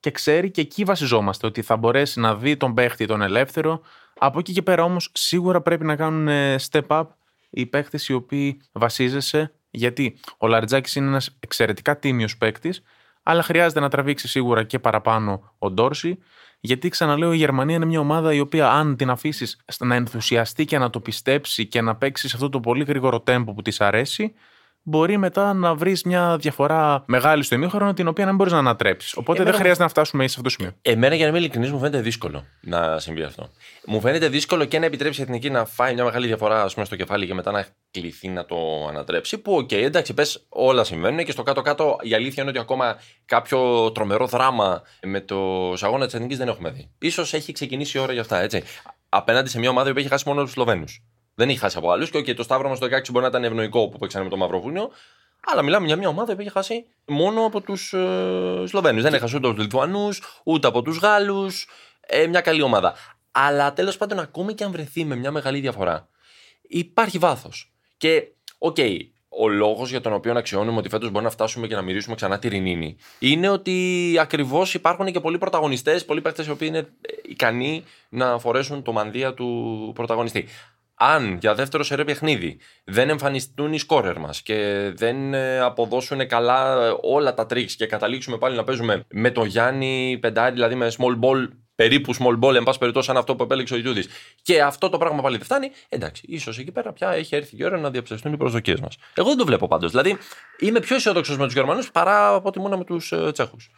και 0.00 0.10
ξέρει 0.10 0.50
και 0.50 0.60
εκεί 0.60 0.84
βασιζόμαστε 0.84 1.46
ότι 1.46 1.62
θα 1.62 1.76
μπορέσει 1.76 2.20
να 2.20 2.34
δει 2.34 2.56
τον 2.56 2.74
παίχτη 2.74 3.06
τον 3.06 3.22
ελεύθερο. 3.22 3.80
Από 4.18 4.38
εκεί 4.38 4.52
και 4.52 4.62
πέρα 4.62 4.82
όμως 4.82 5.10
σίγουρα 5.14 5.60
πρέπει 5.60 5.84
να 5.84 5.96
κάνουν 5.96 6.28
ε, 6.28 6.56
step 6.70 6.86
up 6.86 7.04
οι 7.50 7.66
παίχτες 7.66 8.08
οι 8.08 8.12
οποίοι 8.12 8.60
βασίζεσαι 8.72 9.52
γιατί 9.70 10.18
ο 10.38 10.46
Λαρεντζάκης 10.46 10.94
είναι 10.94 11.06
ένας 11.06 11.36
εξαιρετικά 11.40 11.98
τίμιος 11.98 12.36
παίκτης, 12.36 12.82
αλλά 13.22 13.42
χρειάζεται 13.42 13.80
να 13.80 13.88
τραβήξει 13.88 14.28
σίγουρα 14.28 14.62
και 14.62 14.78
παραπάνω 14.78 15.54
ο 15.58 15.70
Ντόρσεϊ 15.70 16.18
γιατί 16.60 16.88
ξαναλέω 16.88 17.32
η 17.32 17.36
Γερμανία 17.36 17.76
είναι 17.76 17.84
μια 17.84 18.00
ομάδα 18.00 18.32
η 18.34 18.40
οποία 18.40 18.70
αν 18.70 18.96
την 18.96 19.10
αφήσεις 19.10 19.60
να 19.78 19.94
ενθουσιαστεί 19.94 20.64
και 20.64 20.78
να 20.78 20.90
το 20.90 21.00
πιστέψει 21.00 21.66
και 21.66 21.80
να 21.80 21.96
παίξει 21.96 22.28
σε 22.28 22.36
αυτό 22.36 22.48
το 22.48 22.60
πολύ 22.60 22.84
γρήγορο 22.84 23.20
τέμπο 23.20 23.54
που 23.54 23.62
της 23.62 23.80
αρέσει 23.80 24.34
μπορεί 24.88 25.16
μετά 25.16 25.52
να 25.54 25.74
βρεις 25.74 26.02
μια 26.02 26.36
διαφορά 26.40 27.02
μεγάλη 27.06 27.42
στο 27.42 27.54
ημίχρονο 27.54 27.92
την 27.92 28.08
οποία 28.08 28.24
δεν 28.24 28.34
μπορείς 28.34 28.52
να 28.52 28.58
ανατρέψεις. 28.58 29.16
Οπότε 29.16 29.32
Εμένα... 29.32 29.50
δεν 29.50 29.60
χρειάζεται 29.60 29.82
να 29.82 29.88
φτάσουμε 29.88 30.22
σε 30.22 30.30
αυτό 30.30 30.42
το 30.42 30.48
σημείο. 30.48 30.72
Εμένα, 30.82 31.14
για 31.14 31.24
να 31.24 31.30
είμαι 31.30 31.38
ειλικρινής, 31.38 31.70
μου 31.70 31.78
φαίνεται 31.78 32.00
δύσκολο 32.00 32.44
να 32.60 32.98
συμβεί 32.98 33.22
αυτό. 33.22 33.50
Μου 33.86 34.00
φαίνεται 34.00 34.28
δύσκολο 34.28 34.64
και 34.64 34.78
να 34.78 34.86
επιτρέψει 34.86 35.20
η 35.20 35.22
εθνική 35.22 35.50
να 35.50 35.64
φάει 35.64 35.94
μια 35.94 36.04
μεγάλη 36.04 36.26
διαφορά 36.26 36.62
ας 36.62 36.74
πούμε, 36.74 36.86
στο 36.86 36.96
κεφάλι 36.96 37.26
και 37.26 37.34
μετά 37.34 37.50
να 37.50 37.66
κληθεί 37.90 38.28
να 38.28 38.44
το 38.44 38.56
ανατρέψει. 38.88 39.38
Που, 39.38 39.54
ok, 39.56 39.68
okay, 39.68 39.74
εντάξει, 39.74 40.14
πες 40.14 40.46
όλα 40.48 40.84
συμβαίνουν 40.84 41.24
και 41.24 41.32
στο 41.32 41.42
κάτω-κάτω 41.42 41.96
η 42.00 42.14
αλήθεια 42.14 42.42
είναι 42.42 42.50
ότι 42.50 42.60
ακόμα 42.60 42.96
κάποιο 43.24 43.90
τρομερό 43.92 44.26
δράμα 44.26 44.82
με 45.02 45.20
το 45.20 45.36
αγώνα 45.80 46.04
της 46.04 46.14
εθνικής 46.14 46.38
δεν 46.38 46.48
έχουμε 46.48 46.88
δει. 46.98 47.10
σω 47.10 47.22
έχει 47.22 47.52
ξεκινήσει 47.52 47.98
η 47.98 48.00
ώρα 48.00 48.12
για 48.12 48.20
αυτά, 48.20 48.40
έτσι. 48.40 48.62
Απέναντι 49.08 49.48
σε 49.48 49.58
μια 49.58 49.70
ομάδα 49.70 49.92
που 49.92 49.98
έχει 49.98 50.08
χάσει 50.08 50.28
μόνο 50.28 50.42
τους 50.42 50.52
Σλοβαίνους. 50.52 51.02
Δεν 51.38 51.48
είχε 51.48 51.58
χάσει 51.58 51.78
από 51.78 51.90
άλλους. 51.90 52.10
Και 52.10 52.18
okay, 52.18 52.34
το 52.34 52.42
Σταύρο 52.42 52.68
μας 52.68 52.78
το 52.78 52.86
16 52.86 52.90
μπορεί 53.10 53.22
να 53.22 53.26
ήταν 53.26 53.44
ευνοϊκό 53.44 53.88
που 53.88 53.98
παίξανε 53.98 54.24
με 54.24 54.30
το 54.30 54.36
Μαυροβούνιο. 54.36 54.90
Αλλά 55.46 55.62
μιλάμε 55.62 55.86
για 55.86 55.96
μια 55.96 56.08
ομάδα 56.08 56.34
που 56.34 56.40
είχε 56.40 56.50
χάσει 56.50 56.86
μόνο 57.06 57.44
από 57.44 57.60
τους 57.60 57.92
ε, 57.92 58.62
Σλοβαίνους. 58.66 59.02
Δεν 59.02 59.14
έχασε 59.14 59.36
ούτε 59.36 59.46
από 59.46 59.56
τους 59.56 59.64
Λιθουανούς, 59.64 60.22
ούτε 60.44 60.66
από 60.66 60.82
τους 60.82 60.98
Γάλλους. 60.98 61.68
Ε, 62.00 62.26
μια 62.26 62.40
καλή 62.40 62.62
ομάδα. 62.62 62.94
Αλλά 63.30 63.72
τέλος 63.72 63.96
πάντων, 63.96 64.18
ακόμη 64.18 64.54
και 64.54 64.64
αν 64.64 64.70
βρεθεί 64.70 65.04
με 65.04 65.16
μια 65.16 65.30
μεγάλη 65.30 65.60
διαφορά, 65.60 66.08
υπάρχει 66.62 67.18
βάθος. 67.18 67.72
Και, 67.96 68.28
OK, 68.58 68.76
okay, 68.78 68.96
ο 69.28 69.48
λόγος 69.48 69.90
για 69.90 70.00
τον 70.00 70.12
οποίο 70.12 70.32
αξιώνουμε 70.36 70.78
ότι 70.78 70.88
φέτος 70.88 71.10
μπορεί 71.10 71.24
να 71.24 71.30
φτάσουμε 71.30 71.66
και 71.66 71.74
να 71.74 71.82
μυρίσουμε 71.82 72.14
ξανά 72.14 72.38
τη 72.38 72.48
Ρινίνη 72.48 72.96
είναι 73.18 73.48
ότι 73.48 74.16
ακριβώς 74.20 74.74
υπάρχουν 74.74 75.12
και 75.12 75.20
πολλοί 75.20 75.38
πρωταγωνιστές, 75.38 76.04
πολλοί 76.04 76.20
παίχτες 76.20 76.44
οι 76.46 76.50
οποίοι 76.50 76.68
είναι 76.70 76.88
ικανοί 77.28 77.84
να 78.08 78.38
φορέσουν 78.38 78.82
το 78.82 78.92
μανδύα 78.92 79.34
του 79.34 79.92
πρωταγωνιστή 79.94 80.48
αν 80.98 81.38
για 81.40 81.54
δεύτερο 81.54 81.82
σερί 81.82 82.04
παιχνίδι 82.04 82.60
δεν 82.84 83.08
εμφανιστούν 83.08 83.72
οι 83.72 83.78
σκόρερ 83.78 84.18
μας 84.18 84.42
και 84.42 84.90
δεν 84.94 85.34
ε, 85.34 85.60
αποδώσουν 85.60 86.26
καλά 86.28 86.84
ε, 86.84 86.94
όλα 87.02 87.34
τα 87.34 87.46
tricks 87.46 87.76
και 87.76 87.86
καταλήξουμε 87.86 88.38
πάλι 88.38 88.56
να 88.56 88.64
παίζουμε 88.64 89.04
με 89.10 89.30
τον 89.30 89.46
Γιάννη 89.46 90.18
πεντάρι, 90.20 90.54
δηλαδή 90.54 90.74
με 90.74 90.92
small 90.98 91.18
ball, 91.24 91.48
περίπου 91.74 92.14
small 92.14 92.38
ball, 92.44 92.54
εν 92.54 92.62
πάση 92.62 92.78
περιπτώσει, 92.78 93.06
σαν 93.06 93.16
αυτό 93.16 93.36
που 93.36 93.42
επέλεξε 93.42 93.74
ο 93.74 93.76
Ιτούδη. 93.76 94.04
Και 94.42 94.62
αυτό 94.62 94.88
το 94.88 94.98
πράγμα 94.98 95.22
πάλι 95.22 95.36
δεν 95.36 95.44
φτάνει, 95.44 95.70
εντάξει, 95.88 96.22
ίσως 96.26 96.58
εκεί 96.58 96.72
πέρα 96.72 96.92
πια 96.92 97.10
έχει 97.10 97.36
έρθει 97.36 97.56
η 97.56 97.64
ώρα 97.64 97.78
να 97.78 97.90
διαψευστούν 97.90 98.32
οι 98.32 98.36
προσδοκίες 98.36 98.80
μας. 98.80 98.96
Εγώ 99.14 99.28
δεν 99.28 99.36
το 99.36 99.44
βλέπω 99.44 99.68
πάντως. 99.68 99.90
Δηλαδή 99.90 100.18
είμαι 100.58 100.80
πιο 100.80 100.96
αισιόδοξος 100.96 101.36
με 101.36 101.44
τους 101.44 101.54
Γερμανούς 101.54 101.90
παρά 101.90 102.34
από 102.34 102.48
ότι 102.48 102.58
ήμουν 102.58 102.78
με 102.78 102.84
τους 102.84 103.12
ε, 103.12 103.32
Τσέχους. 103.32 103.70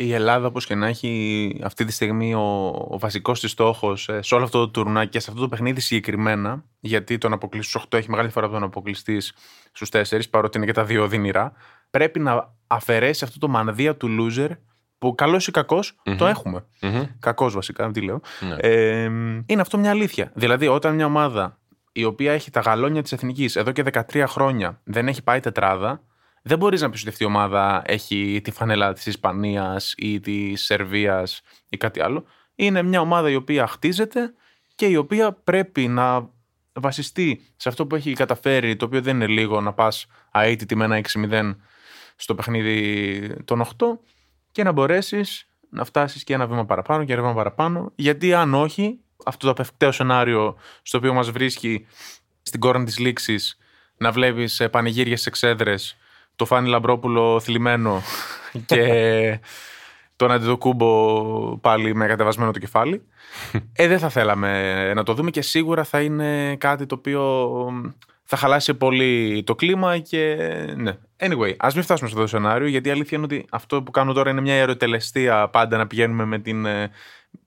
Η 0.00 0.12
Ελλάδα, 0.12 0.46
όπως 0.46 0.66
και 0.66 0.74
να 0.74 0.86
έχει, 0.86 1.60
αυτή 1.62 1.84
τη 1.84 1.92
στιγμή 1.92 2.34
ο, 2.34 2.66
ο 2.88 2.98
βασικός 2.98 3.40
της 3.40 3.50
στόχος 3.50 4.08
ε, 4.08 4.22
σε 4.22 4.34
όλο 4.34 4.44
αυτό 4.44 4.58
το 4.58 4.68
τουρνά 4.68 5.04
και 5.04 5.20
σε 5.20 5.30
αυτό 5.30 5.42
το 5.42 5.48
παιχνίδι 5.48 5.80
συγκεκριμένα, 5.80 6.64
γιατί 6.80 7.18
τον 7.18 7.32
αποκλειστή 7.32 7.70
στους 7.70 7.84
8 7.90 7.98
έχει 7.98 8.10
μεγάλη 8.10 8.28
φορά 8.28 8.46
από 8.46 8.54
τον 8.54 8.64
αποκλειστή 8.64 9.20
στους 9.72 9.88
4, 9.92 10.20
παρότι 10.30 10.56
είναι 10.56 10.66
και 10.66 10.72
τα 10.72 10.84
δύο 10.84 11.08
δυνηρά, 11.08 11.52
πρέπει 11.90 12.18
να 12.18 12.54
αφαιρέσει 12.66 13.24
αυτό 13.24 13.38
το 13.38 13.48
μανδύα 13.48 13.96
του 13.96 14.16
loser 14.20 14.50
που 14.98 15.14
καλός 15.14 15.46
ή 15.46 15.50
κακός 15.50 15.96
το 16.18 16.26
έχουμε. 16.26 16.64
Mm-hmm. 16.80 17.08
Κακός 17.18 17.54
βασικά, 17.54 17.90
τι 17.90 18.00
λέω. 18.00 18.20
Ναι. 18.40 18.54
Ε, 18.54 19.04
είναι 19.46 19.60
αυτό 19.60 19.78
μια 19.78 19.90
αλήθεια. 19.90 20.30
Δηλαδή, 20.34 20.66
όταν 20.66 20.94
μια 20.94 21.06
ομάδα 21.06 21.58
η 21.92 22.04
οποία 22.04 22.32
έχει 22.32 22.50
τα 22.50 22.60
γαλόνια 22.60 23.02
της 23.02 23.12
εθνικής 23.12 23.56
εδώ 23.56 23.72
και 23.72 23.84
13 24.12 24.24
χρόνια 24.26 24.80
δεν 24.84 25.08
έχει 25.08 25.22
πάει 25.22 25.40
τετράδα, 25.40 26.02
δεν 26.42 26.58
μπορείς 26.58 26.80
να 26.80 26.90
πεις 26.90 27.00
ότι 27.00 27.08
αυτή 27.08 27.22
η 27.22 27.26
ομάδα 27.26 27.82
έχει 27.86 28.40
τη 28.44 28.50
φανέλα 28.50 28.92
της 28.92 29.06
Ισπανίας 29.06 29.94
ή 29.96 30.20
της 30.20 30.64
Σερβίας 30.64 31.40
ή 31.68 31.76
κάτι 31.76 32.00
άλλο. 32.00 32.24
Είναι 32.54 32.82
μια 32.82 33.00
ομάδα 33.00 33.30
η 33.30 33.34
οποία 33.34 33.66
χτίζεται 33.66 34.34
και 34.74 34.86
η 34.86 34.96
οποία 34.96 35.32
πρέπει 35.32 35.88
να 35.88 36.30
βασιστεί 36.72 37.52
σε 37.56 37.68
αυτό 37.68 37.86
που 37.86 37.94
έχει 37.94 38.12
καταφέρει, 38.12 38.76
το 38.76 38.84
οποίο 38.84 39.02
δεν 39.02 39.14
είναι 39.14 39.26
λίγο 39.26 39.60
να 39.60 39.72
πας 39.72 40.06
αίτητη 40.32 40.76
με 40.76 40.84
ένα 40.84 41.00
6-0 41.12 41.56
στο 42.16 42.34
παιχνίδι 42.34 43.34
των 43.44 43.60
8 43.60 43.86
και 44.52 44.62
να 44.62 44.72
μπορέσεις 44.72 45.46
να 45.70 45.84
φτάσεις 45.84 46.24
και 46.24 46.34
ένα 46.34 46.46
βήμα 46.46 46.64
παραπάνω 46.64 47.04
και 47.04 47.12
ένα 47.12 47.22
βήμα 47.22 47.34
παραπάνω. 47.34 47.92
Γιατί 47.94 48.34
αν 48.34 48.54
όχι, 48.54 49.00
αυτό 49.24 49.46
το 49.46 49.50
απευκταίο 49.52 49.92
σενάριο 49.92 50.56
στο 50.82 50.98
οποίο 50.98 51.12
μας 51.12 51.30
βρίσκει 51.30 51.86
στην 52.42 52.60
κόρη 52.60 52.84
της 52.84 52.98
λήξης 52.98 53.58
να 53.96 54.12
βλέπεις 54.12 54.68
πανηγύρια 54.70 55.16
σε 55.16 55.28
εξέδρες 55.28 55.96
το 56.38 56.44
Φάνη 56.44 56.68
Λαμπρόπουλο 56.68 57.40
θλιμμένο 57.40 58.02
και 58.66 59.40
τον 60.16 60.30
Αντιδοκούμπο 60.30 61.56
πάλι 61.56 61.94
με 61.94 62.06
κατεβασμένο 62.06 62.50
το 62.50 62.58
κεφάλι. 62.58 63.02
Ε, 63.72 63.86
δεν 63.86 63.98
θα 63.98 64.08
θέλαμε 64.08 64.92
να 64.94 65.02
το 65.02 65.14
δούμε 65.14 65.30
και 65.30 65.42
σίγουρα 65.42 65.84
θα 65.84 66.00
είναι 66.00 66.56
κάτι 66.56 66.86
το 66.86 66.94
οποίο 66.94 67.22
θα 68.24 68.36
χαλάσει 68.36 68.74
πολύ 68.74 69.42
το 69.46 69.54
κλίμα 69.54 69.98
και 69.98 70.36
ναι. 70.76 70.92
Anyway, 71.16 71.54
ας 71.58 71.74
μην 71.74 71.82
φτάσουμε 71.82 72.08
σε 72.08 72.14
αυτό 72.14 72.20
το 72.20 72.26
σενάριο 72.26 72.68
γιατί 72.68 72.88
η 72.88 72.92
αλήθεια 72.92 73.16
είναι 73.16 73.26
ότι 73.26 73.46
αυτό 73.50 73.82
που 73.82 73.90
κάνω 73.90 74.12
τώρα 74.12 74.30
είναι 74.30 74.40
μια 74.40 74.54
αεροτελεστία 74.54 75.48
πάντα 75.48 75.76
να 75.76 75.86
πηγαίνουμε 75.86 76.24
με 76.24 76.38
την 76.38 76.66
ε, 76.66 76.90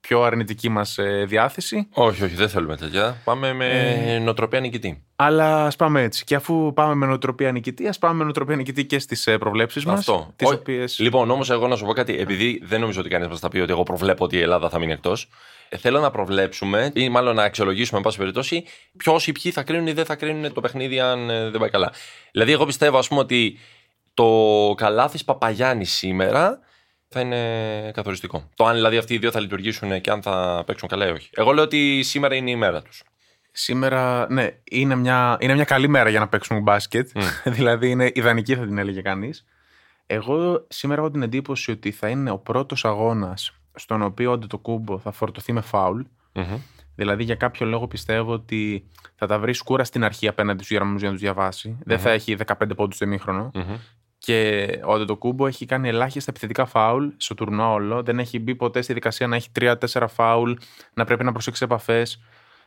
πιο 0.08 0.22
αρνητική 0.22 0.68
μας 0.68 0.98
ε, 0.98 1.24
διάθεση. 1.28 1.88
Όχι, 1.92 2.24
όχι, 2.24 2.34
δεν 2.34 2.48
θέλουμε 2.48 2.76
τέτοια. 2.76 3.20
Πάμε 3.24 3.52
με 3.52 3.68
ε... 4.06 4.18
νοοτροπία 4.18 4.60
νικητή. 4.60 5.02
Αλλά 5.16 5.66
ας 5.66 5.76
πάμε 5.76 6.02
έτσι. 6.02 6.24
Και 6.24 6.34
αφού 6.34 6.72
πάμε 6.72 6.94
με 6.94 7.06
νοοτροπία 7.06 7.52
νικητή, 7.52 7.88
ας 7.88 7.98
πάμε 7.98 8.14
με 8.14 8.22
νοοτροπία 8.22 8.56
νικητή 8.56 8.84
και 8.84 8.98
στις 8.98 9.26
ε, 9.26 9.38
προβλέψεις 9.38 9.84
μας. 9.84 9.98
Αυτό. 9.98 10.32
Τις 10.36 10.50
οποίες... 10.50 10.98
Λοιπόν, 10.98 11.30
όμως, 11.30 11.50
εγώ 11.50 11.68
να 11.68 11.76
σου 11.76 11.84
πω 11.84 11.92
κάτι. 11.92 12.18
Επειδή 12.18 12.62
δεν 12.64 12.80
νομίζω 12.80 13.00
ότι 13.00 13.08
κανείς 13.08 13.28
μας 13.28 13.38
θα 13.38 13.48
πει 13.48 13.58
ότι 13.58 13.72
εγώ 13.72 13.82
προβλέπω 13.82 14.24
ότι 14.24 14.36
η 14.36 14.40
Ελλάδα 14.40 14.68
θα 14.68 14.78
μείνει 14.78 14.92
εκτός. 14.92 15.28
Ε, 15.68 15.76
θέλω 15.76 16.00
να 16.00 16.10
προβλέψουμε 16.10 16.90
ή 16.94 17.08
μάλλον 17.08 17.34
να 17.34 17.42
αξιολογήσουμε, 17.42 17.98
εν 17.98 18.04
πάση 18.04 18.18
περιπτώσει, 18.18 18.64
ποιος 18.96 19.26
ή 19.26 19.32
ποιοι 19.32 19.52
θα 19.52 19.62
κρίνουν 19.62 19.86
ή 19.86 19.92
δεν 19.92 20.04
θα 20.04 20.14
κρίνουν 20.14 20.52
το 20.52 20.60
παιχνίδι 20.60 21.00
αν 21.00 21.26
δεν 21.26 21.60
πάει 21.60 21.70
καλά. 21.70 21.92
Δηλαδή, 22.32 22.52
εγώ 22.52 22.66
πιστεύω, 22.66 22.98
ας 22.98 23.08
πούμε, 23.08 23.20
ότι 23.20 23.58
το 24.14 24.28
καλάθι 24.76 25.24
Παπαγιάννη 25.24 25.84
σήμερα 25.84 26.60
θα 27.12 27.20
είναι 27.20 27.90
καθοριστικό. 27.94 28.48
Το 28.54 28.64
αν 28.64 28.74
δηλαδή 28.74 28.96
αυτοί 28.96 29.14
οι 29.14 29.18
δύο 29.18 29.30
θα 29.30 29.40
λειτουργήσουν 29.40 30.00
και 30.00 30.10
αν 30.10 30.22
θα 30.22 30.62
παίξουν 30.66 30.88
καλά 30.88 31.08
ή 31.08 31.10
όχι. 31.10 31.30
Εγώ 31.32 31.52
λέω 31.52 31.64
ότι 31.64 32.02
σήμερα 32.02 32.34
είναι 32.34 32.50
η 32.50 32.56
μέρα 32.56 32.82
τους. 32.82 33.02
Σήμερα, 33.52 34.26
ναι, 34.30 34.48
είναι 34.64 34.94
μια, 34.94 35.36
είναι 35.40 35.54
μια 35.54 35.64
καλή 35.64 35.88
μέρα 35.88 36.08
για 36.08 36.20
να 36.20 36.28
παίξουμε 36.28 36.60
μπάσκετ. 36.60 37.10
δηλαδή 37.56 37.90
είναι 37.90 38.10
ιδανική, 38.14 38.56
θα 38.56 38.66
την 38.66 38.78
έλεγε 38.78 39.00
κανείς. 39.00 39.44
Εγώ 40.06 40.66
σήμερα 40.68 41.00
έχω 41.00 41.10
την 41.10 41.22
εντύπωση 41.22 41.70
ότι 41.70 41.90
θα 41.90 42.08
είναι 42.08 42.30
ο 42.30 42.38
πρώτος 42.38 42.84
αγώνας 42.84 43.52
στον 43.74 44.02
οποίο 44.02 44.38
το 44.38 44.58
κούμπο 44.58 44.98
θα 44.98 45.12
φορτωθεί 45.12 45.52
με 45.52 45.60
φαουλ 45.60 46.00
Δηλαδή 46.94 47.24
για 47.24 47.34
κάποιο 47.34 47.66
λόγο 47.66 47.86
πιστεύω 47.86 48.32
ότι 48.32 48.86
θα 49.14 49.26
τα 49.26 49.38
βρει 49.38 49.54
σκούρα 49.54 49.84
στην 49.84 50.04
αρχή 50.04 50.28
απέναντι 50.28 50.58
στους 50.58 50.76
Γερμανούς 50.76 51.00
για 51.00 51.08
να 51.08 51.14
τους 51.14 51.24
διαβασει 51.24 51.78
Δεν 51.84 51.98
θα 51.98 52.10
έχει 52.10 52.36
15 52.46 52.54
πόντους 52.76 52.96
στο 52.96 53.04
ημίχρονο. 53.04 53.50
Και 54.24 54.68
ο 54.84 54.92
Αντετοκούμπο 54.92 55.46
έχει 55.46 55.66
κάνει 55.66 55.88
ελάχιστα 55.88 56.30
επιθετικά 56.30 56.66
φάουλ 56.66 57.08
στο 57.16 57.34
τουρνό 57.34 57.72
όλο. 57.72 58.02
Δεν 58.02 58.18
έχει 58.18 58.38
μπει 58.38 58.54
ποτέ 58.54 58.82
στη 58.82 58.92
δικασία 58.92 59.26
να 59.26 59.36
έχει 59.36 59.48
3-4 59.60 59.74
φάουλ, 60.08 60.52
να 60.94 61.04
πρέπει 61.04 61.24
να 61.24 61.32
προσέξει 61.32 61.64
επαφές. 61.64 62.22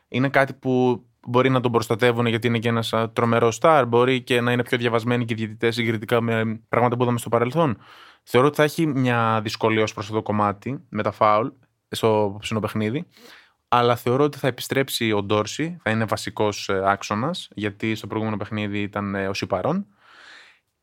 Είναι 0.07 0.29
κάτι 0.29 0.53
που 0.53 1.03
μπορεί 1.27 1.49
να 1.49 1.59
τον 1.59 1.71
προστατεύουν 1.71 2.25
γιατί 2.25 2.47
είναι 2.47 2.59
και 2.59 2.67
ένας 2.67 2.93
τρομερός 3.13 3.55
στάρ. 3.55 3.85
Μπορεί 3.85 4.21
και 4.21 4.41
να 4.41 4.51
είναι 4.51 4.63
πιο 4.63 4.77
διαβασμένοι 4.77 5.25
και 5.25 5.33
οι 5.33 5.37
διαιτητές 5.37 5.75
συγκριτικά 5.75 6.21
με 6.21 6.61
πράγματα 6.69 6.95
που 6.95 7.03
είδαμε 7.03 7.17
στο 7.17 7.29
παρελθόν. 7.29 7.77
Θεωρώ 8.23 8.47
ότι 8.47 8.55
θα 8.55 8.63
έχει 8.63 8.85
μια 8.85 9.39
δυσκολία 9.43 9.83
ως 9.83 9.93
προς 9.93 10.05
αυτό 10.05 10.17
το 10.17 10.23
κομμάτι 10.23 10.83
με 10.89 11.03
τα 11.03 11.11
φάουλ 11.11 11.47
στο 11.89 12.37
ψινό 12.39 12.59
παιχνίδι. 12.59 13.05
Αλλά 13.67 13.95
θεωρώ 13.95 14.23
ότι 14.23 14.37
θα 14.37 14.47
επιστρέψει 14.47 15.11
ο 15.11 15.23
Ντόρση, 15.23 15.77
θα 15.83 15.89
είναι 15.89 16.05
βασικός 16.05 16.69
άξονας, 16.69 17.47
γιατί 17.55 17.95
στο 17.95 18.07
προηγούμενο 18.07 18.37
παιχνίδι 18.37 18.81
ήταν 18.81 19.15
ε, 19.15 19.27
ο 19.27 19.33
Σιπαρών. 19.33 19.85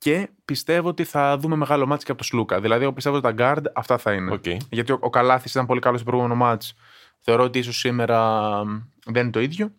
Και 0.03 0.29
πιστεύω 0.45 0.89
ότι 0.89 1.05
θα 1.05 1.37
δούμε 1.39 1.57
μεγάλο 1.57 1.87
μάτσο 1.87 2.05
και 2.05 2.11
από 2.11 2.21
το 2.21 2.27
Σλούκα. 2.27 2.61
Δηλαδή, 2.61 2.83
εγώ 2.83 2.93
πιστεύω 2.93 3.17
ότι 3.17 3.35
τα 3.35 3.35
guard 3.39 3.63
αυτά 3.75 3.99
θα 3.99 4.13
είναι. 4.13 4.33
Okay. 4.35 4.57
Γιατί 4.71 4.93
ο, 4.93 4.99
ο 5.01 5.11
Καλάθης 5.11 5.51
ήταν 5.51 5.67
πολύ 5.67 5.81
καλός 5.81 6.01
στο 6.01 6.11
προηγούμενο 6.11 6.41
μάτς. 6.45 6.75
Θεωρώ 7.21 7.45
ότι 7.45 7.59
ίσως 7.59 7.79
σήμερα 7.79 8.51
δεν 9.07 9.23
είναι 9.23 9.31
το 9.31 9.41
ίδιο. 9.41 9.73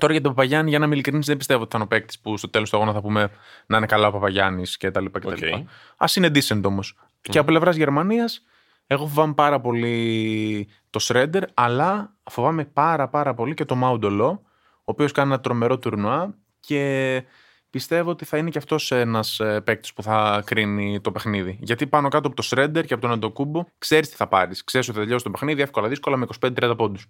Τώρα 0.00 0.12
για 0.12 0.22
τον 0.22 0.34
Παπαγιάννη, 0.34 0.70
για 0.70 0.78
να 0.78 0.84
είμαι 0.84 0.94
ειλικρινής, 0.94 1.26
δεν 1.26 1.36
πιστεύω 1.36 1.62
ότι 1.62 1.70
θα 1.70 1.76
είναι 1.76 1.86
ο 1.86 1.88
παίκτης 1.96 2.18
που 2.18 2.36
στο 2.36 2.50
τέλος 2.50 2.70
του 2.70 2.76
αγώνα 2.76 2.92
θα 2.92 3.00
πούμε 3.00 3.30
να 3.66 3.76
είναι 3.76 3.86
καλά 3.86 4.06
ο 4.06 4.10
Παπαγιάννης 4.10 4.76
κτλ. 4.76 5.04
Okay. 5.22 5.62
Α 5.96 6.06
είναι 6.16 6.30
decent 6.34 6.62
όμως. 6.64 6.94
Mm. 6.98 7.06
Και 7.20 7.38
από 7.38 7.46
πλευράς 7.46 7.76
Γερμανίας, 7.76 8.44
εγώ 8.86 9.06
φοβάμαι 9.06 9.34
πάρα 9.34 9.60
πολύ 9.60 10.68
το 10.90 11.00
Shredder, 11.02 11.42
αλλά 11.54 12.16
φοβάμαι 12.24 12.64
πάρα 12.64 13.08
πάρα 13.08 13.34
πολύ 13.34 13.54
και 13.54 13.64
το 13.64 13.74
Μάουντολό, 13.74 14.42
ο 14.74 14.82
οποίος 14.84 15.12
κάνει 15.12 15.28
ένα 15.28 15.40
τρομερό 15.40 15.78
τουρνουά 15.78 16.34
και 16.60 17.22
πιστεύω 17.70 18.10
ότι 18.10 18.24
θα 18.24 18.36
είναι 18.36 18.50
και 18.50 18.58
αυτός 18.58 18.90
ένας 18.90 19.40
ε, 19.40 19.60
παίκτης 19.60 19.92
που 19.92 20.02
θα 20.02 20.42
κρίνει 20.46 21.00
το 21.00 21.12
παιχνίδι. 21.12 21.58
Γιατί 21.60 21.86
πάνω 21.86 22.08
κάτω 22.08 22.26
από 22.28 22.36
το 22.36 22.48
Shredder 22.50 22.86
και 22.86 22.92
από 22.92 23.02
τον 23.02 23.10
Αντοκούμπο 23.12 23.64
ξέρεις 23.78 24.08
τι 24.08 24.16
θα 24.16 24.26
πάρεις. 24.26 24.64
Ξέρεις 24.64 24.88
ότι 24.88 24.96
θα 24.96 25.02
τελειώσει 25.02 25.24
το 25.24 25.30
παιχνίδι 25.30 25.62
εύκολα 25.62 25.88
δύσκολα 25.88 26.16
με 26.16 26.26
25-30 26.40 26.74
πόντους 26.76 27.08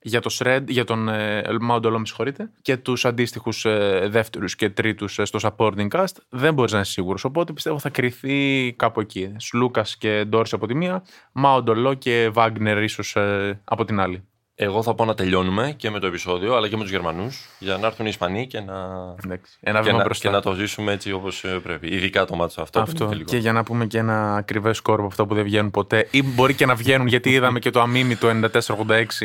για, 0.00 0.20
το 0.20 0.36
Shred, 0.38 0.64
για 0.68 0.84
τον 0.84 1.08
ε, 1.08 1.42
Mount 1.70 2.02
συγχωρείτε, 2.02 2.50
και 2.62 2.76
τους 2.76 3.04
αντίστοιχους 3.04 3.64
ε, 3.64 4.06
δεύτερους 4.10 4.56
και 4.56 4.70
τρίτους 4.70 5.18
ε, 5.18 5.24
στο 5.24 5.38
supporting 5.42 5.88
cast, 5.88 6.16
δεν 6.28 6.54
μπορείς 6.54 6.72
να 6.72 6.80
είσαι 6.80 6.90
σίγουρος. 6.90 7.24
Οπότε 7.24 7.52
πιστεύω 7.52 7.78
θα 7.78 7.90
κρυθεί 7.90 8.72
κάπου 8.72 9.00
εκεί. 9.00 9.34
Σλούκας 9.36 9.96
και 9.96 10.24
Ντόρση 10.24 10.54
από 10.54 10.66
τη 10.66 10.74
μία, 10.74 11.04
Mount 11.44 11.98
και 11.98 12.30
Wagner 12.34 12.80
ίσως 12.82 13.16
ε, 13.16 13.60
από 13.64 13.84
την 13.84 14.00
άλλη. 14.00 14.28
Εγώ 14.60 14.82
θα 14.82 14.94
πω 14.94 15.04
να 15.04 15.14
τελειώνουμε 15.14 15.74
και 15.76 15.90
με 15.90 15.98
το 15.98 16.06
επεισόδιο, 16.06 16.56
αλλά 16.56 16.68
και 16.68 16.76
με 16.76 16.82
τους 16.82 16.90
Γερμανούς, 16.90 17.48
για 17.58 17.76
να 17.76 17.86
έρθουν 17.86 18.06
οι 18.06 18.08
Ισπανοί 18.12 18.46
και 18.46 18.60
να, 18.60 18.74
ένα 19.60 19.80
και, 19.82 19.92
να 19.92 20.04
και 20.08 20.28
να 20.28 20.40
το 20.40 20.52
ζήσουμε 20.52 20.92
έτσι 20.92 21.12
όπως 21.12 21.44
πρέπει. 21.62 21.94
Ειδικά 21.94 22.24
το 22.24 22.34
μάτσο 22.34 22.62
αυτό. 22.62 22.80
αυτό. 22.80 23.10
Και 23.24 23.36
για 23.36 23.52
να 23.52 23.62
πούμε 23.62 23.86
και 23.86 23.98
ένα 23.98 24.34
ακριβές 24.34 24.76
σκόρ 24.76 24.98
από 24.98 25.06
αυτό 25.06 25.26
που 25.26 25.34
δεν 25.34 25.44
βγαίνουν 25.44 25.70
ποτέ, 25.70 26.08
ή 26.10 26.22
μπορεί 26.22 26.54
και 26.54 26.66
να 26.66 26.74
βγαίνουν, 26.74 27.06
γιατί 27.06 27.30
είδαμε 27.30 27.58
και 27.58 27.70
το 27.70 27.80
αμήμι 27.80 28.16
του 28.16 28.26
94-86 28.26 28.34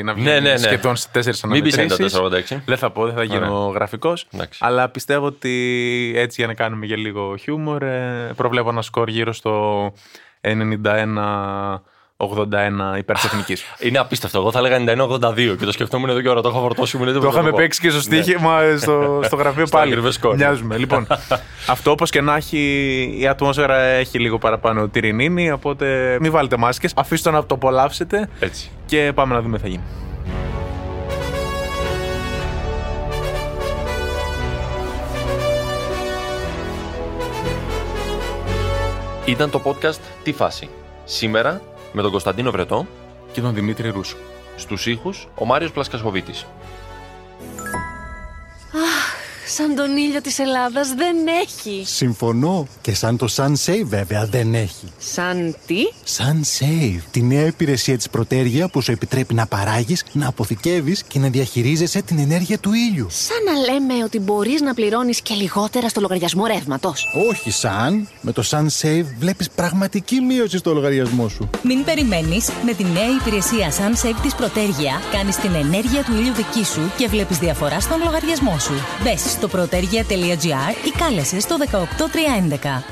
να 0.03 0.13
βγαίνει 0.13 0.13
ναι, 0.13 0.39
ναι, 0.39 0.51
ναι. 0.51 0.57
σχεδόν 0.57 0.95
στις 0.95 1.27
4 1.27 1.33
αναμετρήσεις. 1.43 1.77
Μην 1.77 2.01
πει 2.01 2.53
94-86. 2.55 2.61
Δεν 2.65 2.77
θα 2.77 2.91
πω, 2.91 3.05
δεν 3.05 3.15
θα 3.15 3.23
γίνω 3.23 3.71
γραφικός. 3.73 4.27
Αλλά 4.59 4.89
πιστεύω 4.89 5.25
ότι 5.25 6.13
έτσι 6.15 6.35
για 6.41 6.47
να 6.47 6.53
κάνουμε 6.53 6.85
και 6.85 6.95
λίγο 6.95 7.35
χιούμορ, 7.37 7.83
ε, 7.83 8.31
προβλέπω 8.35 8.69
ένα 8.69 8.81
σκορ 8.81 9.09
γύρω 9.09 9.33
στο 9.33 9.93
91 10.41 11.81
81 12.31 12.97
υπερτεχνικής. 12.97 13.63
Είναι 13.85 13.97
απίστευτο. 13.97 14.39
Εγώ 14.39 14.51
θα 14.51 14.59
έλεγα 14.59 14.77
91-82 15.07 15.35
και 15.35 15.65
το 15.65 15.71
σκεφτόμουν 15.71 16.09
εδώ 16.09 16.21
και 16.21 16.29
ώρα. 16.29 16.41
Το 16.41 16.49
έχω 16.49 16.59
φορτώσει. 16.59 16.97
Μου 16.97 17.19
το 17.19 17.27
είχαμε 17.27 17.51
παίξει 17.51 17.79
και 17.79 17.89
στο 17.89 17.97
ναι. 17.97 18.21
στοίχημα 18.21 18.59
στο, 18.81 19.19
στο 19.23 19.35
γραφείο 19.35 19.65
πάλι. 19.67 19.97
Μοιάζουμε. 20.35 20.77
λοιπόν, 20.77 21.07
αυτό 21.73 21.91
όπως 21.91 22.09
και 22.09 22.21
να 22.21 22.35
έχει, 22.35 23.15
η 23.19 23.27
ατμόσφαιρα 23.27 23.77
έχει 23.77 24.19
λίγο 24.19 24.37
παραπάνω 24.37 24.87
τυρινίνη. 24.87 25.51
Οπότε 25.51 26.17
μην 26.21 26.31
βάλετε 26.31 26.57
μάσκες. 26.57 26.93
Αφήστε 26.95 27.29
το 27.29 27.35
να 27.35 27.45
το 27.45 27.55
απολαύσετε. 27.55 28.29
Έτσι. 28.39 28.69
Και 28.85 29.11
πάμε 29.15 29.33
να 29.33 29.41
δούμε 29.41 29.57
τι 29.57 29.63
θα 29.63 29.69
γίνει. 29.69 29.83
Ήταν 39.25 39.49
το 39.49 39.61
podcast 39.65 39.99
«Τι 40.23 40.33
φάση». 40.33 40.69
Σήμερα 41.03 41.61
με 41.93 42.01
τον 42.01 42.11
Κωνσταντίνο 42.11 42.51
Βρετό 42.51 42.85
και 43.31 43.41
τον 43.41 43.53
Δημήτρη 43.53 43.89
Ρούσο. 43.89 44.17
Στους 44.55 44.85
ήχους 44.85 45.27
ο 45.35 45.45
Μάριος 45.45 45.71
Πλασκασχοβίτης. 45.71 46.45
Σαν 49.55 49.75
τον 49.75 49.97
ήλιο 49.97 50.21
της 50.21 50.39
Ελλάδας 50.39 50.93
δεν 50.93 51.15
έχει. 51.43 51.83
Συμφωνώ. 51.85 52.67
Και 52.81 52.95
σαν 52.95 53.17
το 53.17 53.27
SunSave 53.35 53.83
βέβαια 53.85 54.25
δεν 54.25 54.53
έχει. 54.53 54.91
Σαν 54.97 55.55
τι; 55.65 55.75
SunSave. 56.17 57.01
Τη 57.11 57.21
νέα 57.21 57.45
υπηρεσία 57.45 57.97
της 57.97 58.09
Πρωτέργεια 58.09 58.67
που 58.67 58.81
σου 58.81 58.91
επιτρέπει 58.91 59.33
να 59.33 59.45
παράγεις, 59.47 60.05
να 60.11 60.27
αποθηκεύεις 60.27 61.03
και 61.03 61.19
να 61.19 61.27
διαχειρίζεσαι 61.27 62.01
την 62.01 62.19
ενέργεια 62.19 62.57
του 62.57 62.73
ήλιου. 62.73 63.07
Σαν 63.09 63.37
να 63.43 63.73
λέμε 63.73 64.03
ότι 64.03 64.19
μπορείς 64.19 64.61
να 64.61 64.73
πληρώνεις 64.73 65.21
και 65.21 65.33
λιγότερα 65.33 65.89
στο 65.89 66.01
λογαριασμό 66.01 66.45
ρεύματος. 66.45 67.07
Όχι 67.29 67.51
σαν. 67.51 68.07
Με 68.21 68.31
το 68.31 68.43
SunSave 68.49 69.05
βλέπεις 69.19 69.49
πραγματική 69.49 70.19
μείωση 70.19 70.57
στο 70.57 70.73
λογαριασμό 70.73 71.27
σου. 71.27 71.49
Μην 71.63 71.83
περιμένεις. 71.83 72.49
Με 72.65 72.73
τη 72.73 72.83
νέα 72.83 73.09
υπηρεσία 73.21 73.71
SunSave 73.71 74.19
της 74.21 74.35
Πρωτέργεια 74.35 75.01
κάνεις 75.11 75.35
την 75.35 75.53
ενέργεια 75.53 76.03
του 76.03 76.11
ήλιου 76.11 76.33
δική 76.33 76.65
σου 76.65 76.91
και 76.97 77.07
βλέπεις 77.07 77.37
διαφορά 77.37 77.79
στον 77.79 77.99
λογαριασμό 78.03 78.59
σου. 78.59 78.73
Μπες 79.03 79.37
στο 79.47 79.57
πρωτέργεια.gr 79.57 80.87
ή 80.87 80.97
κάλεσε 80.97 81.39
στο 81.39 81.55
18311. 81.71 81.77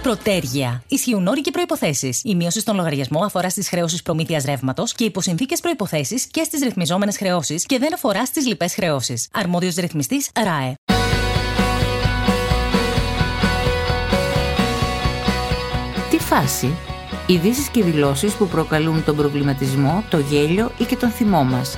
Πρωτέργεια. 0.01 0.83
Ισχύουν 0.87 1.27
όροι 1.27 1.41
και 1.41 1.51
προποθέσει. 1.51 2.19
Η 2.23 2.35
μείωση 2.35 2.59
στον 2.59 2.75
λογαριασμό 2.75 3.23
αφορά 3.23 3.49
στις 3.49 3.69
χρεώσεις 3.69 4.01
προμήθειας 4.01 4.43
ρεύματος 4.43 4.93
και 4.93 5.03
υποσυνθήκες 5.03 5.59
προποθέσει 5.59 6.21
και 6.31 6.43
στις 6.43 6.61
ρυθμιζόμενες 6.61 7.17
χρεώσεις 7.17 7.65
και 7.65 7.77
δεν 7.77 7.93
αφορά 7.93 8.25
στις 8.25 8.47
λοιπές 8.47 8.73
χρεώσεις. 8.73 9.27
Αρμόδιος 9.33 9.75
ρυθμιστής 9.75 10.29
ΡΑΕ. 10.43 10.73
Τι 16.09 16.17
φάση. 16.17 16.75
Ειδήσεις 17.27 17.67
και 17.67 17.83
δηλώσεις 17.83 18.33
που 18.33 18.47
προκαλούν 18.47 19.03
τον 19.03 19.15
προβληματισμό, 19.15 20.03
το 20.09 20.19
γέλιο 20.19 20.71
ή 20.77 20.83
και 20.83 20.95
τον 20.95 21.09
θυμό 21.09 21.43
μας 21.43 21.77